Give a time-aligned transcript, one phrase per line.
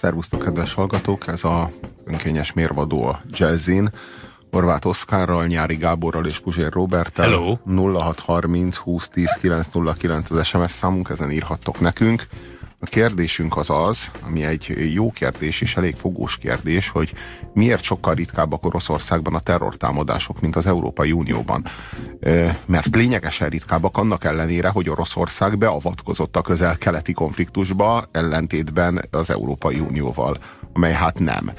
[0.00, 1.26] Szervusztok, kedves hallgatók!
[1.26, 1.70] Ez a
[2.04, 3.90] önkényes mérvadó a Jazzin.
[4.50, 7.24] Horváth Oszkárral, Nyári Gáborral és Puzsér Roberttel.
[7.28, 7.56] Hello!
[7.92, 12.26] 0630 2010 909 az SMS számunk, ezen írhattok nekünk.
[12.82, 17.12] A kérdésünk az az, ami egy jó kérdés és elég fogós kérdés, hogy
[17.52, 21.64] miért sokkal ritkábbak Oroszországban a terrortámadások, mint az Európai Unióban.
[22.66, 30.34] Mert lényegesen ritkábbak annak ellenére, hogy Oroszország beavatkozott a közel-keleti konfliktusba, ellentétben az Európai Unióval,
[30.72, 31.50] amely hát nem.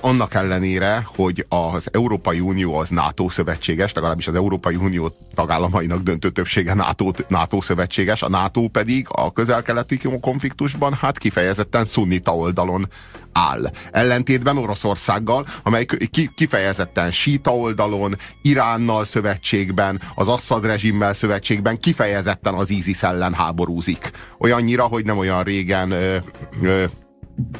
[0.00, 6.30] Annak ellenére, hogy az Európai Unió az NATO szövetséges, legalábbis az Európai Unió tagállamainak döntő
[6.30, 12.88] többsége NATO, NATO szövetséges, a NATO pedig a közel-keleti konfliktus konfliktusban hát kifejezetten szunnita oldalon
[13.32, 13.70] áll.
[13.90, 15.86] Ellentétben Oroszországgal, amely
[16.34, 24.10] kifejezetten síta oldalon, Iránnal szövetségben, az Assad rezsimmel szövetségben kifejezetten az ISIS ellen háborúzik.
[24.38, 26.16] Olyannyira, hogy nem olyan régen ö,
[26.62, 26.84] ö,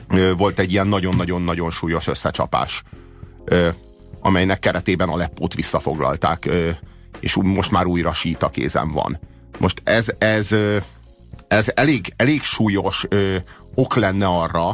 [0.09, 2.83] ö, volt egy ilyen nagyon-nagyon-nagyon súlyos összecsapás,
[3.45, 3.69] ö,
[4.21, 6.71] amelynek keretében a Leppót visszafoglalták, ö,
[7.21, 9.19] és most már újra síta kézen van.
[9.59, 10.55] Most ez, ez
[11.51, 13.37] ez elég, elég súlyos ö,
[13.75, 14.69] ok lenne arra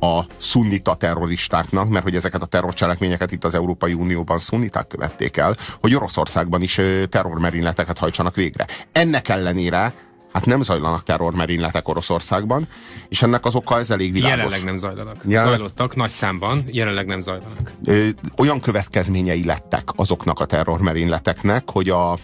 [0.00, 5.54] a szunnita terroristáknak, mert hogy ezeket a terrorcselekményeket itt az Európai Unióban szunniták követték el,
[5.80, 8.66] hogy Oroszországban is ö, terrormerényleteket hajtsanak végre.
[8.92, 9.94] Ennek ellenére
[10.32, 12.68] hát nem zajlanak terrormerényletek Oroszországban,
[13.08, 14.36] és ennek az oka ez elég világos.
[14.36, 15.16] Jelenleg nem zajlanak.
[15.24, 15.54] Jelenleg...
[15.56, 17.72] Zajlottak nagy számban, jelenleg nem zajlanak.
[17.84, 22.18] Ö, olyan következményei lettek azoknak a terrormerényleteknek, hogy a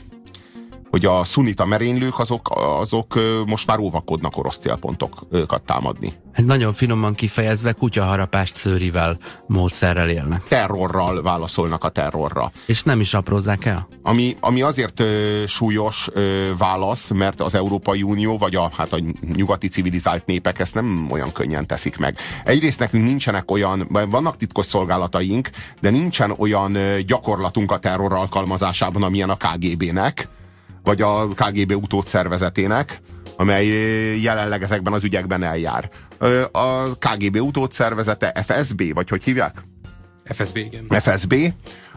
[0.92, 3.14] hogy a szunita merénylők azok, azok
[3.46, 6.12] most már óvakodnak orosz célpontokat támadni.
[6.32, 10.44] Hát nagyon finoman kifejezve kutyaharapást szőrivel módszerrel élnek.
[10.48, 12.52] Terrorral válaszolnak a terrorra.
[12.66, 13.88] És nem is aprózzák el?
[14.02, 18.98] Ami, ami azért ö, súlyos ö, válasz, mert az Európai Unió, vagy a, hát a
[19.34, 22.18] nyugati civilizált népek ezt nem olyan könnyen teszik meg.
[22.44, 26.76] Egyrészt nekünk nincsenek olyan, vannak titkos szolgálataink, de nincsen olyan
[27.06, 30.28] gyakorlatunk a terror alkalmazásában, amilyen a KGB-nek
[30.82, 33.00] vagy a KGB utódszervezetének,
[33.36, 33.66] amely
[34.20, 35.90] jelenleg ezekben az ügyekben eljár.
[36.52, 39.62] A KGB utódszervezete FSB, vagy hogy hívják?
[40.24, 40.86] FSB, igen.
[40.88, 41.34] FSB,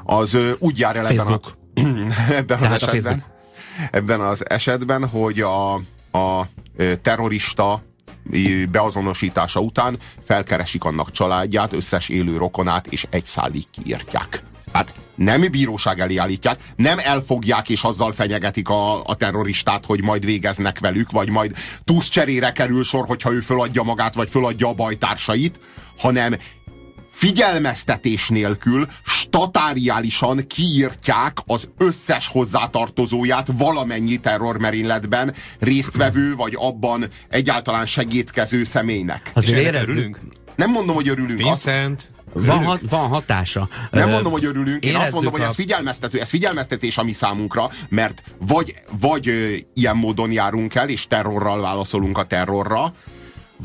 [0.04, 1.40] az úgy jár el ebben, a,
[2.40, 3.24] ebben az esetben,
[3.92, 5.74] ebben az esetben, hogy a,
[6.12, 6.48] a
[7.02, 7.84] terrorista
[8.72, 14.44] beazonosítása után felkeresik annak családját, összes élő rokonát, és egy szállig kiírtják.
[14.72, 20.26] Hát nem bíróság elé állítják, nem elfogják és azzal fenyegetik a, a terroristát, hogy majd
[20.26, 24.74] végeznek velük, vagy majd túsz cserére kerül sor, hogyha ő föladja magát, vagy föladja a
[24.74, 25.60] bajtársait,
[25.98, 26.36] hanem
[27.10, 39.32] figyelmeztetés nélkül statáriálisan kiírtják az összes hozzátartozóját valamennyi terrormerényletben résztvevő, vagy abban egyáltalán segítkező személynek.
[39.34, 40.20] Azért érezzük.
[40.56, 41.42] Nem mondom, hogy örülünk.
[41.42, 42.00] Vincent.
[42.00, 43.68] Azt, van, hat, van hatása.
[43.92, 47.70] Nem mondom, hogy örülünk, én azt mondom, hogy ez figyelmeztető, ez figyelmeztetés a mi számunkra,
[47.90, 49.30] mert vagy, vagy
[49.74, 52.94] ilyen módon járunk el, és terrorral válaszolunk a terrorra,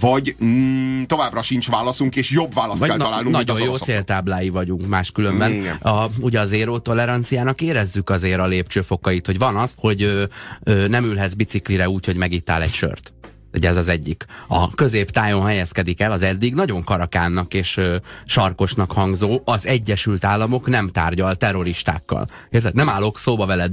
[0.00, 3.34] vagy mm, továbbra sincs válaszunk, és jobb választ vagy kell na, találnunk.
[3.34, 5.64] Nagyon jó céltáblái vagyunk máskülönben.
[5.80, 10.24] A, ugye az éró toleranciának érezzük azért a lépcsőfokait, hogy van az, hogy ö,
[10.62, 13.12] ö, nem ülhetsz biciklire úgy, hogy megittál egy sört.
[13.52, 14.24] Ugye ez az egyik.
[14.46, 20.66] A középtájon helyezkedik el az eddig nagyon karakánnak és ö, sarkosnak hangzó, az Egyesült Államok
[20.66, 22.28] nem tárgyal terroristákkal.
[22.50, 22.74] Érted?
[22.74, 23.72] Nem állok szóba veled,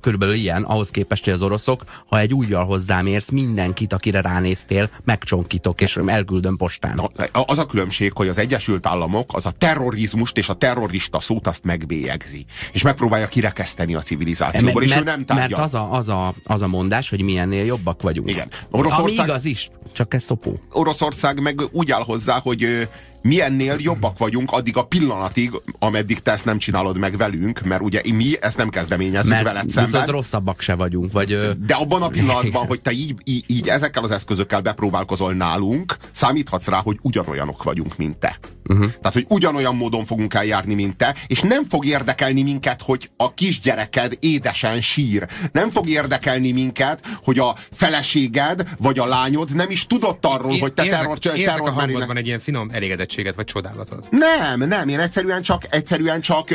[0.00, 4.90] körülbelül ilyen, ahhoz képest, hogy az oroszok, ha egy újjal hozzám érsz, mindenkit, akire ránéztél,
[5.04, 6.94] megcsonkítok és elküldöm postán.
[6.94, 11.46] Na, az a különbség, hogy az Egyesült Államok az a terrorizmust és a terrorista szót
[11.46, 12.44] azt megbélyegzi.
[12.72, 15.48] És megpróbálja kirekeszteni a civilizációból, és ő nem tárgyal.
[15.48, 18.48] Mert az a, az, a, az a mondás, hogy milyennél jobbak vagyunk vagyunk.
[18.48, 18.48] Igen.
[18.70, 20.60] Oroszország, Ami igaz is, csak ez szopó.
[20.72, 22.88] Oroszország meg úgy áll hozzá, hogy
[23.22, 28.00] milyennél jobbak vagyunk addig a pillanatig, ameddig te ezt nem csinálod meg velünk, mert ugye
[28.12, 30.00] mi ezt nem kezdeményezünk mert veled szemben.
[30.00, 31.12] Mert rosszabbak se vagyunk.
[31.12, 35.96] Vagy, De abban a pillanatban, hogy te így, így, így ezekkel az eszközökkel bepróbálkozol nálunk,
[36.10, 38.38] számíthatsz rá, hogy ugyanolyanok vagyunk, mint te.
[38.68, 38.86] Uh-huh.
[38.86, 43.34] Tehát, hogy ugyanolyan módon fogunk eljárni, mint te, és nem fog érdekelni minket, hogy a
[43.34, 45.26] kisgyereked édesen sír.
[45.52, 50.58] Nem fog érdekelni minket, hogy a feleséged vagy a lányod nem is tudott arról, é,
[50.58, 54.10] hogy te terror, terror, terror a egy ilyen finom elégedett elégedettséget vagy csodálatot.
[54.10, 56.48] Nem, nem, én egyszerűen csak, egyszerűen csak,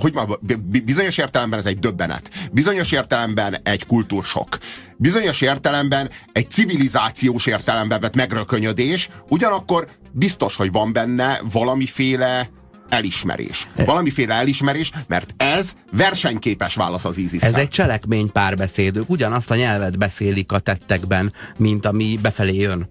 [0.00, 0.26] hogy ma,
[0.84, 2.30] bizonyos értelemben ez egy döbbenet.
[2.52, 4.58] Bizonyos értelemben egy kultúrsok.
[4.96, 12.48] Bizonyos értelemben egy civilizációs értelemben vett megrökönyödés, ugyanakkor biztos, hogy van benne valamiféle
[12.88, 13.68] elismerés.
[13.84, 19.04] Valamiféle elismerés, mert ez versenyképes válasz az isis Ez egy cselekmény párbeszéd.
[19.06, 22.88] Ugyanazt a nyelvet beszélik a tettekben, mint ami befelé jön.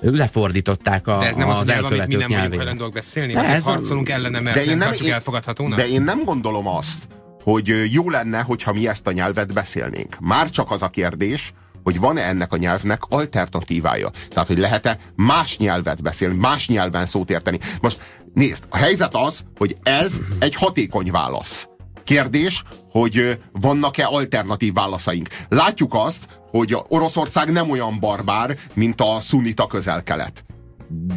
[0.00, 2.38] Lefordították a, de ez nem az, az, nyelv, amit mi nem nyelvén.
[2.38, 3.32] vagyunk hajlandóak beszélni?
[3.32, 5.78] De ez harcolunk ellene, mert De én nem, én- elfogadhatónak?
[5.78, 7.08] De én nem gondolom azt,
[7.42, 10.16] hogy jó lenne, hogyha mi ezt a nyelvet beszélnénk.
[10.20, 11.52] Már csak az a kérdés,
[11.84, 14.10] hogy van-e ennek a nyelvnek alternatívája.
[14.28, 17.58] Tehát, hogy lehet-e más nyelvet beszélni, más nyelven szót érteni.
[17.80, 17.98] Most
[18.34, 21.68] nézd, a helyzet az, hogy ez egy hatékony válasz.
[22.04, 25.28] Kérdés, hogy vannak-e alternatív válaszaink.
[25.48, 30.44] Látjuk azt, hogy Oroszország nem olyan barbár, mint a szunita közel-kelet.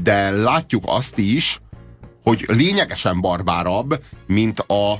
[0.03, 1.59] De látjuk azt is,
[2.23, 4.99] hogy lényegesen barbárabb, mint a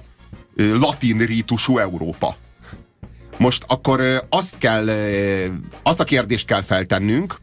[0.56, 2.36] latin rítusú Európa.
[3.38, 4.88] Most akkor azt kell,
[5.84, 7.36] azt a kérdést kell feltennünk,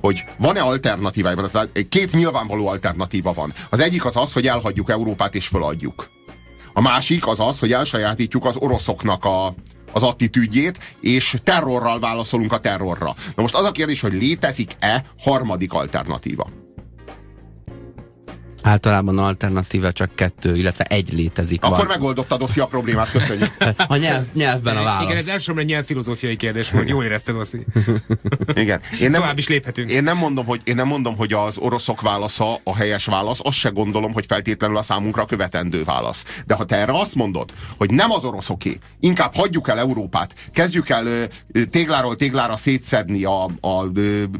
[0.00, 1.34] hogy van-e alternatíva?
[1.34, 3.52] Tehát Két nyilvánvaló alternatíva van.
[3.70, 6.10] Az egyik az az, hogy elhagyjuk Európát és föladjuk.
[6.72, 9.54] A másik az az, hogy elsajátítjuk az oroszoknak a,
[9.96, 13.14] az attitűdjét, és terrorral válaszolunk a terrorra.
[13.34, 16.65] Na most az a kérdés, hogy létezik-e harmadik alternatíva?
[18.66, 21.62] Általában alternatíva csak kettő, illetve egy létezik.
[21.62, 21.86] Akkor van.
[21.86, 23.56] megoldottad Oszi a problémát, köszönjük.
[23.86, 25.02] A nyelv, nyelvben a válasz.
[25.02, 26.88] Igen, ez egy nyelvfilozófiai kérdés volt.
[26.88, 27.58] Jól érezted, Oszi.
[28.54, 28.80] Igen.
[29.00, 29.90] Én nem, Tovább is léphetünk.
[29.90, 33.56] Én nem, mondom, hogy, én nem mondom, hogy az oroszok válasza a helyes válasz, azt
[33.56, 36.24] se gondolom, hogy feltétlenül a számunkra követendő válasz.
[36.46, 40.88] De ha te erre azt mondod, hogy nem az oroszoké, inkább hagyjuk el Európát, kezdjük
[40.88, 41.06] el
[41.70, 43.84] tégláról téglára szétszedni a, a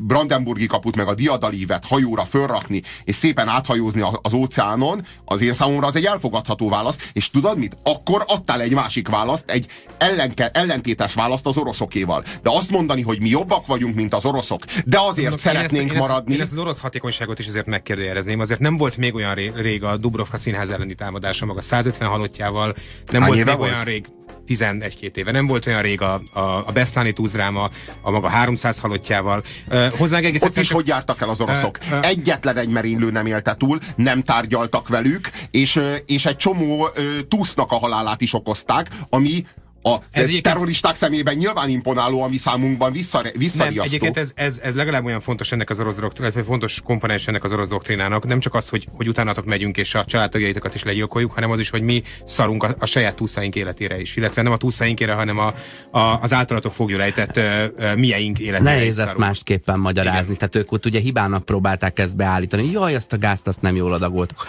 [0.00, 5.52] Brandenburgi kaput, meg a diadalívet hajóra fölrakni, és szépen áthajózni a, az óceánon, az én
[5.52, 7.76] számomra az egy elfogadható válasz, és tudod mit?
[7.82, 9.66] Akkor adtál egy másik választ, egy
[9.98, 12.22] ellenke, ellentétes választ az oroszokéval.
[12.42, 15.94] De azt mondani, hogy mi jobbak vagyunk, mint az oroszok, de azért Én szeretnénk ezt,
[15.94, 16.30] én maradni.
[16.30, 18.40] Ezt, én ezt az orosz hatékonyságot is azért megkérdőjelezném.
[18.40, 22.74] Azért nem volt még olyan ré- rég a Dubrovka színház elleni támadása, maga 150 halottjával.
[23.10, 23.70] Nem Hány volt még volt?
[23.70, 24.06] olyan rég,
[24.48, 25.30] 11-két éve.
[25.30, 27.70] Nem volt olyan rég a, a, a Beszláni túzdráma,
[28.00, 29.42] a maga 300 halottjával.
[29.70, 31.78] Uh, hozzánk egész Ott is hogy jártak el az oroszok?
[31.90, 31.98] Ö, ö.
[32.02, 37.72] Egyetlen egy merénylő nem élte túl, nem tárgyaltak velük, és, és egy csomó ö, túsznak
[37.72, 39.44] a halálát is okozták, ami
[39.86, 43.82] a Ez terroristák szemében nyilván imponáló, ami számunkban vissza, Nem, visszariasztó.
[43.82, 47.44] egyébként ez, ez, ez legalább olyan fontos ennek az orosz doktrínának, vagy fontos komponens ennek
[47.44, 48.26] az orosz doktrínának.
[48.26, 51.70] Nem csak az, hogy, hogy utánatok megyünk és a családtagjaitokat is legyilkoljuk, hanem az is,
[51.70, 54.16] hogy mi szarunk a, a saját túszaink életére is.
[54.16, 55.54] Illetve nem a túszainkére, hanem a,
[55.90, 60.34] a, az általatok fogjulejtett ö, ö, mieink életére is Nehéz ezt másképpen magyarázni.
[60.34, 60.36] Igen.
[60.36, 62.70] Tehát ők ott ugye hibának próbálták ezt beállítani.
[62.70, 64.46] Jaj, azt a gázt azt nem jól adagoltak.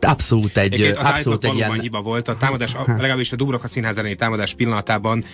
[0.00, 1.80] Abszolút egy, Egyébként az abszolút egy ilyen...
[1.80, 2.28] hiba volt.
[2.28, 5.24] A támadás, a- legalábbis a Dubrovka színház elleni támadás pillanatában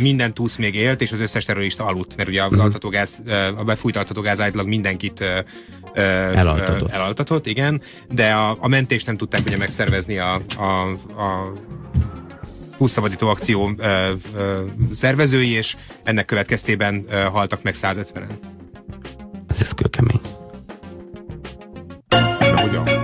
[0.00, 2.52] minden túsz még élt, és az összes terrorista aludt, mert ugye Mhm.
[2.54, 5.24] az altatógáz, ö, a befújt altatógáz állítólag mindenkit
[5.94, 6.90] Elaltatott.
[6.90, 7.82] elaltatott, igen,
[8.12, 10.62] de a, a mentést nem tudták ugye megszervezni a, a,
[11.22, 11.52] a
[12.76, 14.60] túlszabadító akció ö, ö,
[14.92, 18.26] szervezői, és ennek következtében ö, haltak meg 150-en.
[19.48, 20.20] Ez, ez kőkemény.
[22.08, 23.01] De hogyan?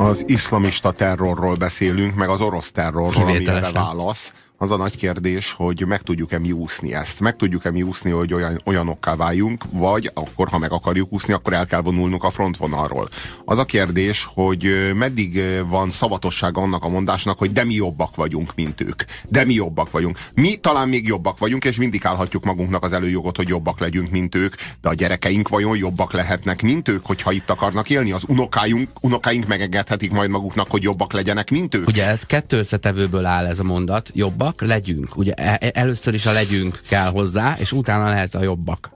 [0.00, 3.72] Az iszlamista terrorról beszélünk, meg az orosz terrorról, ami erre Kivételesen.
[3.72, 4.32] válasz.
[4.62, 7.20] Az a nagy kérdés, hogy meg tudjuk-e mi úszni ezt.
[7.20, 11.52] Meg tudjuk-e mi úszni, hogy olyan, olyanokká váljunk, vagy akkor, ha meg akarjuk úszni, akkor
[11.52, 13.08] el kell vonulnunk a frontvonalról.
[13.44, 18.54] Az a kérdés, hogy meddig van szavatosság annak a mondásnak, hogy de mi jobbak vagyunk,
[18.54, 19.02] mint ők.
[19.28, 20.18] De mi jobbak vagyunk.
[20.34, 24.54] Mi talán még jobbak vagyunk, és vindikálhatjuk magunknak az előjogot, hogy jobbak legyünk, mint ők,
[24.80, 28.12] de a gyerekeink vajon jobbak lehetnek, mint ők, hogyha itt akarnak élni?
[28.12, 31.86] Az unokáink, unokáink megengedhetik majd maguknak, hogy jobbak legyenek, mint ők?
[31.86, 34.10] Ugye ez kettő összetevőből áll ez a mondat.
[34.14, 35.16] Jobbak, legyünk.
[35.16, 38.90] Ugye e- e- először is a legyünk kell hozzá, és utána lehet a jobbak.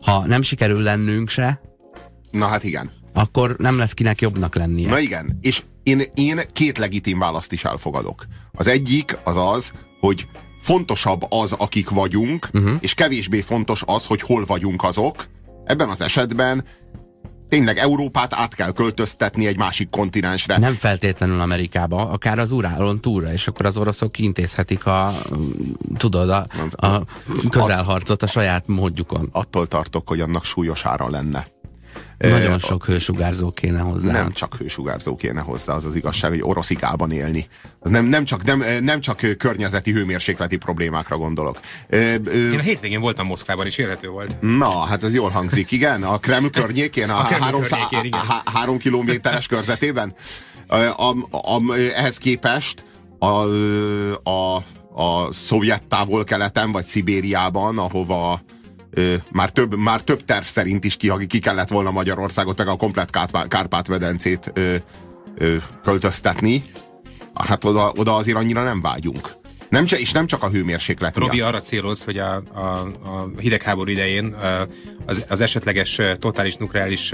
[0.00, 1.60] Ha nem sikerül lennünk se,
[2.30, 2.90] Na hát igen.
[3.12, 4.88] akkor nem lesz kinek jobbnak lennie.
[4.88, 8.26] Na igen, és én, én két legitim választ is elfogadok.
[8.52, 10.26] Az egyik az az, hogy
[10.60, 12.72] fontosabb az, akik vagyunk, uh-huh.
[12.80, 15.26] és kevésbé fontos az, hogy hol vagyunk azok.
[15.64, 16.64] Ebben az esetben
[17.50, 20.58] tényleg Európát át kell költöztetni egy másik kontinensre.
[20.58, 25.12] Nem feltétlenül Amerikába, akár az Urálon túlra, és akkor az oroszok intézhetik a,
[25.96, 26.46] tudod, a,
[26.86, 27.02] a
[27.50, 29.28] közelharcot a saját módjukon.
[29.32, 31.46] Attól tartok, hogy annak súlyos ára lenne.
[32.28, 34.12] Nagyon sok hősugárzó kéne hozzá.
[34.12, 37.46] Nem csak hősugárzó kéne hozzá, az az igazság, hogy orosz igában élni.
[37.78, 41.60] Az nem, nem, csak, nem, nem csak környezeti hőmérsékleti problémákra gondolok.
[41.88, 44.40] Ö, ö, Én a hétvégén voltam Moszkvában, és élhető volt.
[44.40, 46.02] Na, hát ez jól hangzik, igen.
[46.02, 48.20] A Kreml környékén, a, A Kreml három, környékén, igen.
[48.20, 50.14] há, három kilométeres körzetében.
[50.66, 52.84] A, a, a, ehhez képest
[53.18, 53.26] a,
[54.30, 54.56] a,
[54.94, 58.40] a szovjet távol-keleten, vagy Szibériában, ahova
[58.90, 62.76] ö, már több, már több terv szerint is ki, ki kellett volna Magyarországot, meg a
[62.76, 64.52] komplet Kárpá- Kárpát-medencét
[65.82, 66.64] költöztetni,
[67.34, 69.38] hát oda, oda azért annyira nem vágyunk.
[69.68, 71.48] Nem, és nem csak a hőmérséklet Robi miatt.
[71.48, 72.60] arra céloz, hogy a, a,
[73.04, 74.36] a hidegháború idején
[75.06, 77.12] az, az esetleges totális nukleáris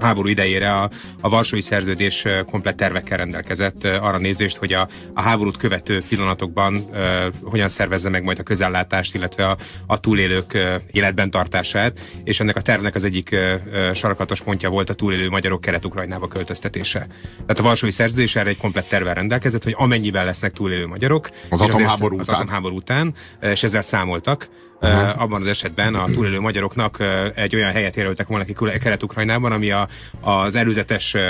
[0.00, 0.90] háború idejére a,
[1.20, 6.98] a Varsói Szerződés komplet tervekkel rendelkezett arra nézést, hogy a, a háborút követő pillanatokban uh,
[7.42, 10.58] hogyan szervezze meg majd a közellátást, illetve a, a túlélők
[10.90, 15.60] életben tartását, és ennek a tervnek az egyik uh, sarkatos pontja volt a túlélő magyarok
[15.60, 17.06] Kelet-Ukrajnába költöztetése.
[17.32, 21.60] Tehát a Varsói Szerződés erre egy komplet tervvel rendelkezett, hogy amennyiben lesznek túlélő magyarok, az
[21.60, 22.34] atomháború után.
[22.34, 24.48] Az atomháború után, és ezzel számoltak,
[24.82, 29.52] Uh, abban az esetben a túlélő magyaroknak uh, egy olyan helyet jelöltek volna ki Kelet-Ukrajnában,
[29.52, 29.88] ami a,
[30.20, 31.22] az előzetes uh,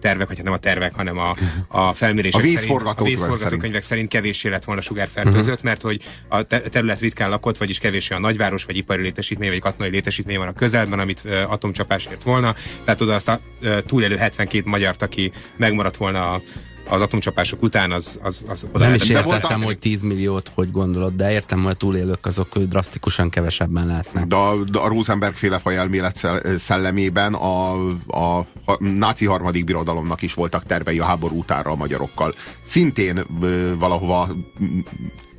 [0.00, 1.36] tervek, vagy hát nem a tervek, hanem a,
[1.68, 3.82] a felmérések a vízforgatókönyvek szerint, a szerint.
[3.82, 5.64] szerint kevéssé lett volna sugárfertőzött, uh-huh.
[5.64, 9.60] mert hogy a te- terület ritkán lakott, vagyis kevéssé a nagyváros, vagy ipari létesítmény, vagy
[9.60, 12.54] katonai létesítmény van a közelben, amit uh, atomcsapás ért volna.
[12.84, 16.40] Tehát oda azt a uh, túlélő 72 magyart, aki megmaradt volna a
[16.88, 21.14] az atomcsapások után az, az, az oda Nem is értettem, hogy 10 milliót hogy gondolod,
[21.14, 24.26] de értem, hogy a túlélők azok drasztikusan kevesebben lehetnek.
[24.26, 30.22] De a, de a Rosenberg féle faj elmélet szellemében a, a, a náci harmadik birodalomnak
[30.22, 32.32] is voltak tervei a háború utánra a magyarokkal.
[32.62, 34.28] Szintén ö, valahova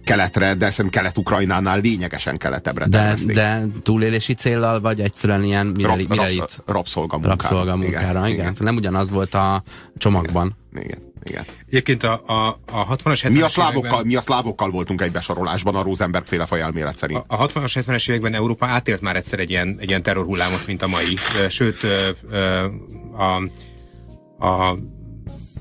[0.04, 6.14] keletre, de szerintem Kelet-Ukrajnánál lényegesen keletebbre de, de túlélési céllal, vagy egyszerűen ilyen mire, Rab,
[6.14, 7.42] rabsz, rabszolgamunkára.
[7.42, 8.40] Rabszolgamunkára, igen.
[8.40, 8.56] igen.
[8.60, 9.64] Nem ugyanaz volt a
[9.98, 10.56] csomagban.
[10.72, 10.86] Igen.
[10.86, 11.12] igen.
[11.24, 11.46] Igen.
[11.68, 15.12] Egyébként a, a, a 60-as, 70-es mi a, szlávokkal, években, mi a szlávokkal voltunk egy
[15.12, 17.24] besorolásban a Rosenberg féle fajelmélet szerint.
[17.28, 20.82] A, a 60-as, 70-es években Európa átélt már egyszer egy ilyen, egy ilyen terrorhullámot, mint
[20.82, 21.16] a mai.
[21.50, 21.78] Sőt,
[23.18, 23.36] a,
[24.48, 24.78] a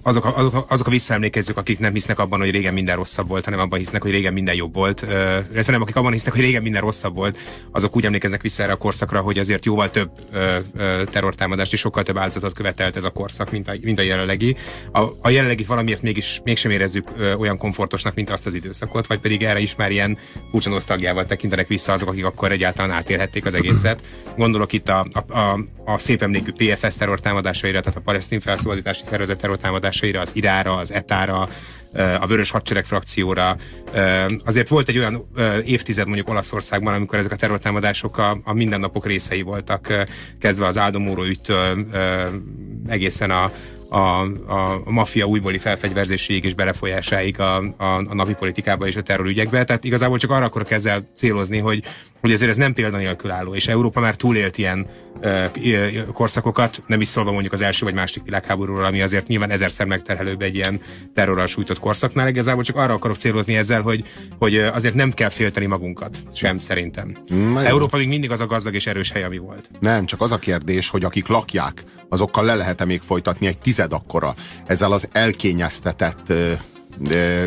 [0.02, 3.28] azok a, azok, a, azok a visszaemlékezők, akik nem hisznek abban, hogy régen minden rosszabb
[3.28, 5.02] volt, hanem abban hisznek, hogy régen minden jobb volt.
[5.02, 7.38] Uh, nem, akik abban hisznek, hogy régen minden rosszabb volt,
[7.70, 11.80] azok úgy emlékeznek vissza erre a korszakra, hogy azért jóval több uh, uh, terrortámadást és
[11.80, 14.56] sokkal több áldozatot követelt ez a korszak, mint a, mint a jelenlegi.
[14.92, 19.18] A, a jelenlegi valamiért mégis mégsem érezzük uh, olyan komfortosnak, mint azt az időszakot, vagy
[19.18, 20.18] pedig erre is már ilyen
[20.50, 24.02] furcsa nosztalgiával tekintenek vissza azok, akik akkor egyáltalán átélhették az egészet.
[24.36, 29.38] Gondolok itt a, a, a, a szép emlékű PFS terrortámadásaira, tehát a palesztin felszabadítási szervezet
[29.38, 31.48] terrortámadásaira, támadásaira, az Irára, az Etára,
[32.20, 33.56] a Vörös Hadsereg frakcióra.
[34.44, 35.28] Azért volt egy olyan
[35.64, 40.04] évtized mondjuk Olaszországban, amikor ezek a terrortámadások a, a mindennapok részei voltak,
[40.40, 41.86] kezdve az Áldomóró ügytől
[42.88, 43.52] egészen a,
[43.92, 49.64] a, a maffia újbóli felfegyverzéséig és belefolyásáig a, a, a napi politikába és a terrorügyekbe.
[49.64, 51.82] Tehát igazából csak arra akarok ezzel célozni, hogy,
[52.20, 54.86] hogy azért ez nem példanélkülálló, és Európa már túlélt ilyen
[55.20, 59.50] ö, ö, korszakokat, nem is szólva mondjuk az első vagy második világháborúról, ami azért nyilván
[59.50, 60.80] ezerszer megterhelőbb egy ilyen
[61.14, 62.28] terrorral sújtott korszaknál.
[62.28, 64.04] Igazából csak arra akarok célozni ezzel, hogy,
[64.38, 67.16] hogy azért nem kell félteni magunkat, sem szerintem.
[67.28, 69.70] Na Európa még mindig az a gazdag és erős hely, ami volt.
[69.80, 73.92] Nem, csak az a kérdés, hogy akik lakják, azokkal le lehet-e még folytatni egy tized
[73.92, 74.34] akkora
[74.66, 77.44] ezzel az elkényeztetett ö,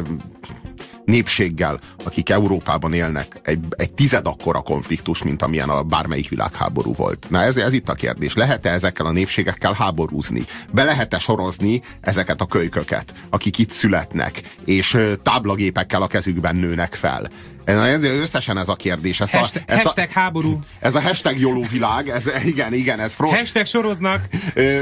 [1.05, 7.27] népséggel, akik Európában élnek, egy, egy tized akkora konfliktus, mint amilyen a bármelyik világháború volt.
[7.29, 8.33] Na ez, ez itt a kérdés.
[8.33, 10.45] Lehet-e ezekkel a népségekkel háborúzni?
[10.71, 17.23] Be lehet-e sorozni ezeket a kölyköket, akik itt születnek, és táblagépekkel a kezükben nőnek fel?
[17.65, 19.21] Összesen ez a kérdés.
[19.21, 20.59] Ezt hashtag, a, ezt hashtag a, háború.
[20.79, 24.27] Ez a hashtag jóló világ, ez, igen, igen, ez front, hashtag soroznak.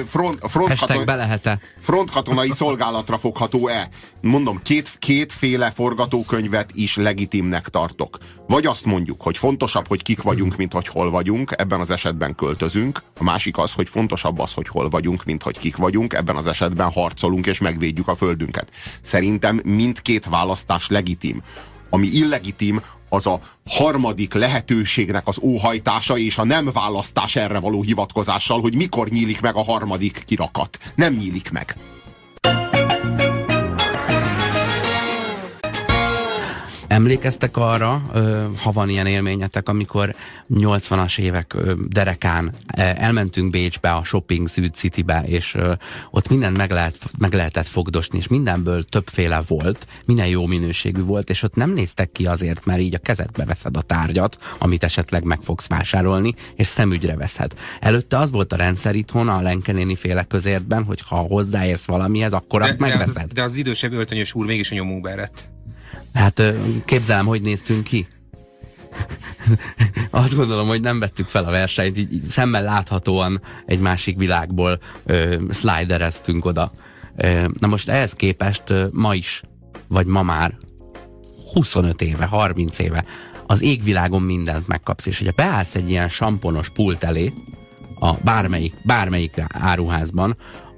[0.08, 1.60] Front, front, hashtag katon, belehete.
[1.80, 3.90] front katonai szolgálatra fogható-e?
[4.22, 8.18] Mondom, két, kétféle forgatókönyvet is legitimnek tartok.
[8.48, 12.36] Vagy azt mondjuk, hogy fontosabb, hogy kik vagyunk, mint hogy hol vagyunk, ebben az esetben
[12.36, 13.04] költözünk.
[13.18, 16.48] A másik az, hogy fontosabb az, hogy hol vagyunk, mint hogy kik vagyunk, ebben az
[16.48, 18.72] esetben harcolunk és megvédjük a földünket.
[19.02, 21.42] Szerintem mindkét választás legitim
[21.94, 28.62] ami illegitim, az a harmadik lehetőségnek az óhajtása és a nem választás erre való hivatkozással,
[28.62, 30.78] hogy mikor nyílik meg a harmadik kirakat.
[30.96, 31.76] Nem nyílik meg.
[36.94, 38.02] Emlékeztek arra,
[38.62, 40.16] ha van ilyen élményetek, amikor
[40.54, 41.56] 80-as évek
[41.88, 45.58] derekán elmentünk Bécsbe, a Shopping Süd Citybe, és
[46.12, 51.30] ott mindent meg, lehet, meg lehetett fogdosni, és mindenből többféle volt, minden jó minőségű volt,
[51.30, 55.24] és ott nem néztek ki azért, mert így a kezedbe veszed a tárgyat, amit esetleg
[55.24, 57.54] meg fogsz vásárolni, és szemügyre veszed.
[57.80, 62.62] Előtte az volt a rendszer itthon, a Lenkenéni féle közértben, hogy ha hozzáérsz valamihez, akkor
[62.62, 63.14] azt de, megveszed.
[63.16, 65.10] De az, de az idősebb öltönyös úr mégis a nyomunkba.
[66.14, 66.44] Hát
[66.86, 68.08] képzelem, hogy néztünk ki.
[70.10, 74.80] Azt gondolom, hogy nem vettük fel a versenyt, így, így szemmel láthatóan egy másik világból
[75.06, 76.72] ö, slidereztünk oda.
[77.16, 79.42] Ö, na most ehhez képest ö, ma is,
[79.88, 80.58] vagy ma már
[81.54, 83.04] 25 éve, 30 éve
[83.48, 87.34] az égvilágon mindent megkapsz, és hogyha beállsz egy ilyen samponos pult elé,
[88.00, 90.38] a bármelyik, bármelyik áruházban,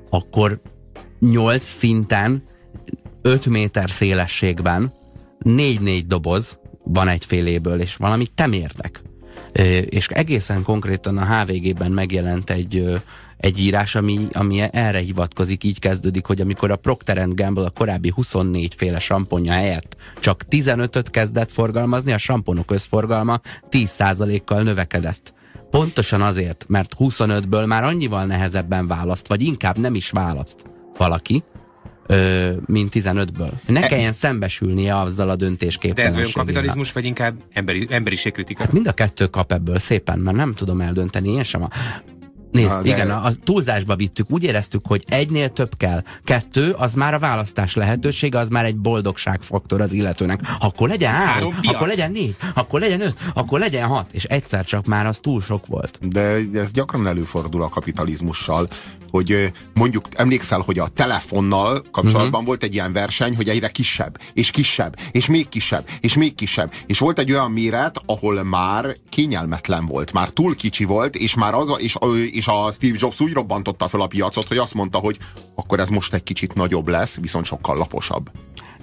[0.10, 0.62] akkor
[1.20, 2.44] nyolc szinten
[3.22, 4.94] 5 méter szélességben
[5.46, 9.02] 4-4 doboz van egyféléből, és valamit temértek.
[9.86, 13.02] És egészen konkrétan a HVG-ben megjelent egy,
[13.38, 18.12] egy írás, ami, ami erre hivatkozik, így kezdődik, hogy amikor a Procter Gamble a korábbi
[18.16, 23.40] 24 féle samponja helyett csak 15-öt kezdett forgalmazni, a samponok összforgalma
[23.72, 25.34] 10%-kal növekedett.
[25.70, 30.64] Pontosan azért, mert 25-ből már annyival nehezebben választ, vagy inkább nem is választ
[30.98, 31.44] valaki,
[32.08, 33.52] ö, mint 15-ből.
[33.68, 33.88] Ne e...
[33.88, 36.12] kelljen szembesülnie azzal a döntésképtelenségével.
[36.12, 38.64] De ez olyan kapitalizmus, vagy inkább emberi, emberiségkritika?
[38.64, 41.64] Hát mind a kettő kap ebből szépen, mert nem tudom eldönteni én sem.
[41.64, 41.70] A
[42.56, 46.04] Nézd, ah, igen, a, a túlzásba vittük, úgy éreztük, hogy egynél több kell.
[46.24, 50.40] Kettő, az már a választás lehetősége, az már egy boldogságfaktor az illetőnek.
[50.60, 54.86] Akkor legyen három, akkor legyen négy, akkor legyen öt, akkor legyen hat, és egyszer csak
[54.86, 56.08] már az túl sok volt.
[56.08, 58.68] De ez gyakran előfordul a kapitalizmussal,
[59.16, 62.46] hogy mondjuk emlékszel, hogy a telefonnal kapcsolatban uh-huh.
[62.46, 66.74] volt egy ilyen verseny, hogy egyre kisebb, és kisebb, és még kisebb, és még kisebb.
[66.86, 71.54] És volt egy olyan méret, ahol már kényelmetlen volt, már túl kicsi volt, és már
[71.54, 71.96] az, a, és,
[72.32, 75.18] és a Steve Jobs úgy robbantotta fel a piacot, hogy azt mondta, hogy
[75.56, 78.32] akkor ez most egy kicsit nagyobb lesz, viszont sokkal laposabb.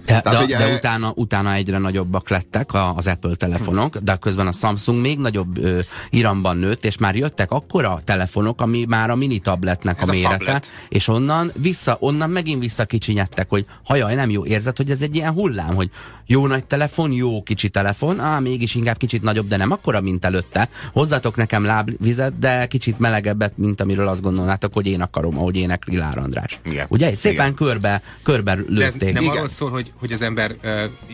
[0.07, 4.53] De, Tehát, de, de utána, utána egyre nagyobbak lettek az Apple telefonok, de közben a
[4.53, 5.81] Samsung még nagyobb ö,
[6.11, 10.53] iramban nőtt, és már jöttek akkora telefonok, ami már a mini tabletnek ez a mérete,
[10.53, 15.17] a és onnan vissza, onnan megint visszakicsinyedtek, hogy hajaj, nem jó érzet, hogy ez egy
[15.17, 15.91] ilyen hullám, hogy
[16.27, 20.25] jó nagy telefon, jó kicsi telefon, á, mégis inkább kicsit nagyobb, de nem akkora, mint
[20.25, 20.69] előtte.
[20.93, 25.97] Hozzatok nekem lábvizet, de kicsit melegebbet, mint amiről azt gondolnátok, hogy én akarom, ahogy énekli
[25.97, 26.61] Lár András.
[26.65, 26.87] Igen.
[26.89, 27.15] Ugye?
[27.15, 27.55] Szépen Igen.
[27.55, 28.99] körbe, körbe lőtték.
[28.99, 29.35] De ez nem Igen.
[29.35, 30.55] arról szól, hogy hogy az ember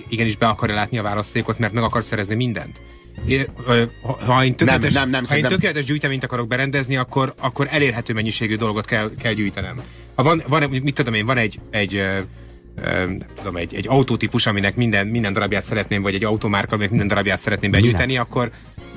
[0.08, 2.80] igenis be akarja látni a választékot, mert meg akar szerezni mindent.
[4.26, 8.12] Ha én tökéletes, nem, nem, nem, ha én tökéletes gyűjteményt akarok berendezni, akkor, akkor elérhető
[8.12, 9.82] mennyiségű dolgot kell, kell gyűjtenem.
[10.14, 12.02] Ha van, van, mit tudom én, van egy, egy
[12.82, 17.08] nem tudom, egy, egy autótípus, aminek minden, minden darabját szeretném, vagy egy automárka, aminek minden
[17.08, 18.50] darabját szeretném begyűjteni, akkor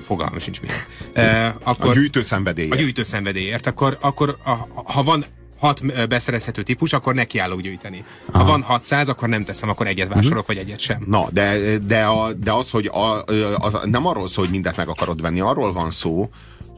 [0.05, 0.77] fogalmam sincs milyen.
[1.15, 2.73] Uh, akkor, a gyűjtőszenvedélyért.
[2.73, 3.67] A gyűjtőszenvedélyért.
[3.67, 4.51] Akkor, akkor a,
[4.91, 5.25] ha van
[5.61, 8.03] hat beszerezhető típus, akkor nekiállok gyűjteni.
[8.31, 8.49] Ha Aha.
[8.49, 10.15] van 600, akkor nem teszem, akkor egyet mhm.
[10.15, 10.55] vásárolok, uh-huh.
[10.57, 11.03] vagy egyet sem.
[11.07, 13.23] Na, de, de, a, de az, hogy a,
[13.55, 16.29] az, nem arról szól, hogy mindent meg akarod venni, arról van szó,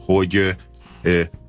[0.06, 0.56] hogy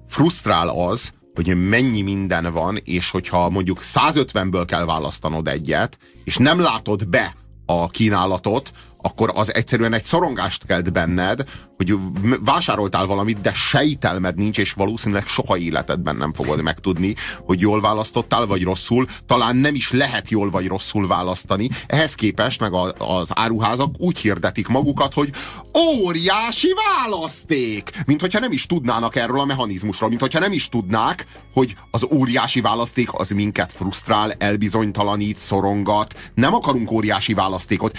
[0.07, 6.59] frusztrál az, hogy mennyi minden van, és hogyha mondjuk 150-ből kell választanod egyet, és nem
[6.59, 8.71] látod be a kínálatot,
[9.05, 11.43] akkor az egyszerűen egy szorongást kelt benned,
[11.77, 11.95] hogy
[12.43, 17.15] vásároltál valamit, de sejtelmed nincs, és valószínűleg soha életedben nem fogod megtudni,
[17.45, 19.05] hogy jól választottál, vagy rosszul.
[19.25, 21.69] Talán nem is lehet jól vagy rosszul választani.
[21.87, 25.29] Ehhez képest meg a, az áruházak úgy hirdetik magukat, hogy
[25.77, 27.89] óriási választék!
[28.05, 32.07] Mint hogyha nem is tudnának erről a mechanizmusról, mint hogyha nem is tudnák, hogy az
[32.11, 36.31] óriási választék az minket frusztrál, elbizonytalanít, szorongat.
[36.33, 37.97] Nem akarunk óriási választékot.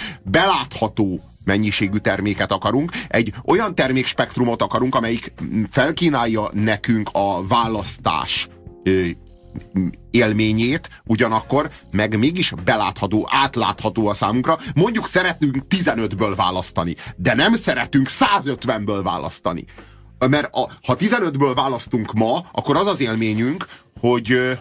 [0.97, 5.33] Belátható mennyiségű terméket akarunk, egy olyan termékspektrumot akarunk, amelyik
[5.69, 8.47] felkínálja nekünk a választás
[10.11, 14.57] élményét, ugyanakkor meg mégis belátható, átlátható a számunkra.
[14.75, 19.65] Mondjuk szeretünk 15-ből választani, de nem szeretünk 150-ből választani.
[20.29, 23.65] Mert a, ha 15-ből választunk ma, akkor az az élményünk,
[23.99, 24.57] hogy,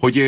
[0.00, 0.22] hogy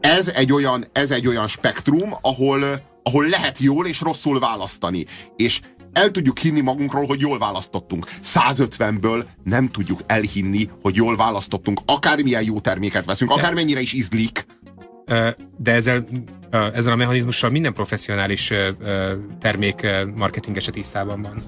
[0.00, 5.06] ez egy olyan, ez egy olyan spektrum, ahol, ahol lehet jól és rosszul választani.
[5.36, 5.60] És
[5.92, 8.06] el tudjuk hinni magunkról, hogy jól választottunk.
[8.22, 11.80] 150-ből nem tudjuk elhinni, hogy jól választottunk.
[11.86, 14.46] Akármilyen jó terméket veszünk, akármennyire is ízlik.
[15.56, 16.08] De ezzel,
[16.50, 18.52] ezzel a mechanizmussal minden professzionális
[19.40, 21.42] termék marketingese tisztában van.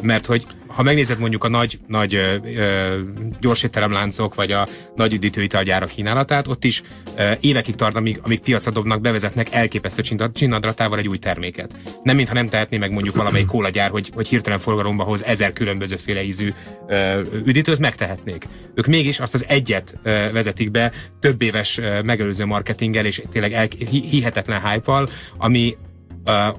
[0.00, 3.00] Mert hogy ha megnézed mondjuk a nagy, nagy ö, ö,
[3.40, 6.82] gyorsétteremláncok, vagy a nagy üdítőitalgyárak kínálatát, ott is
[7.16, 11.74] ö, évekig tart, amíg, amíg piacra dobnak, bevezetnek elképesztő csinnadratával egy új terméket.
[12.02, 16.22] Nem mintha nem tehetné meg mondjuk valamelyik kólagyár, hogy, hogy hirtelen forgalomba hoz ezer különbözőféle
[16.22, 16.52] ízű
[16.88, 18.46] ö, üdítőt, megtehetnék.
[18.74, 23.52] Ők mégis azt az egyet ö, vezetik be több éves ö, megelőző marketinggel és tényleg
[23.52, 25.08] el, hihetetlen hype
[25.38, 25.76] ami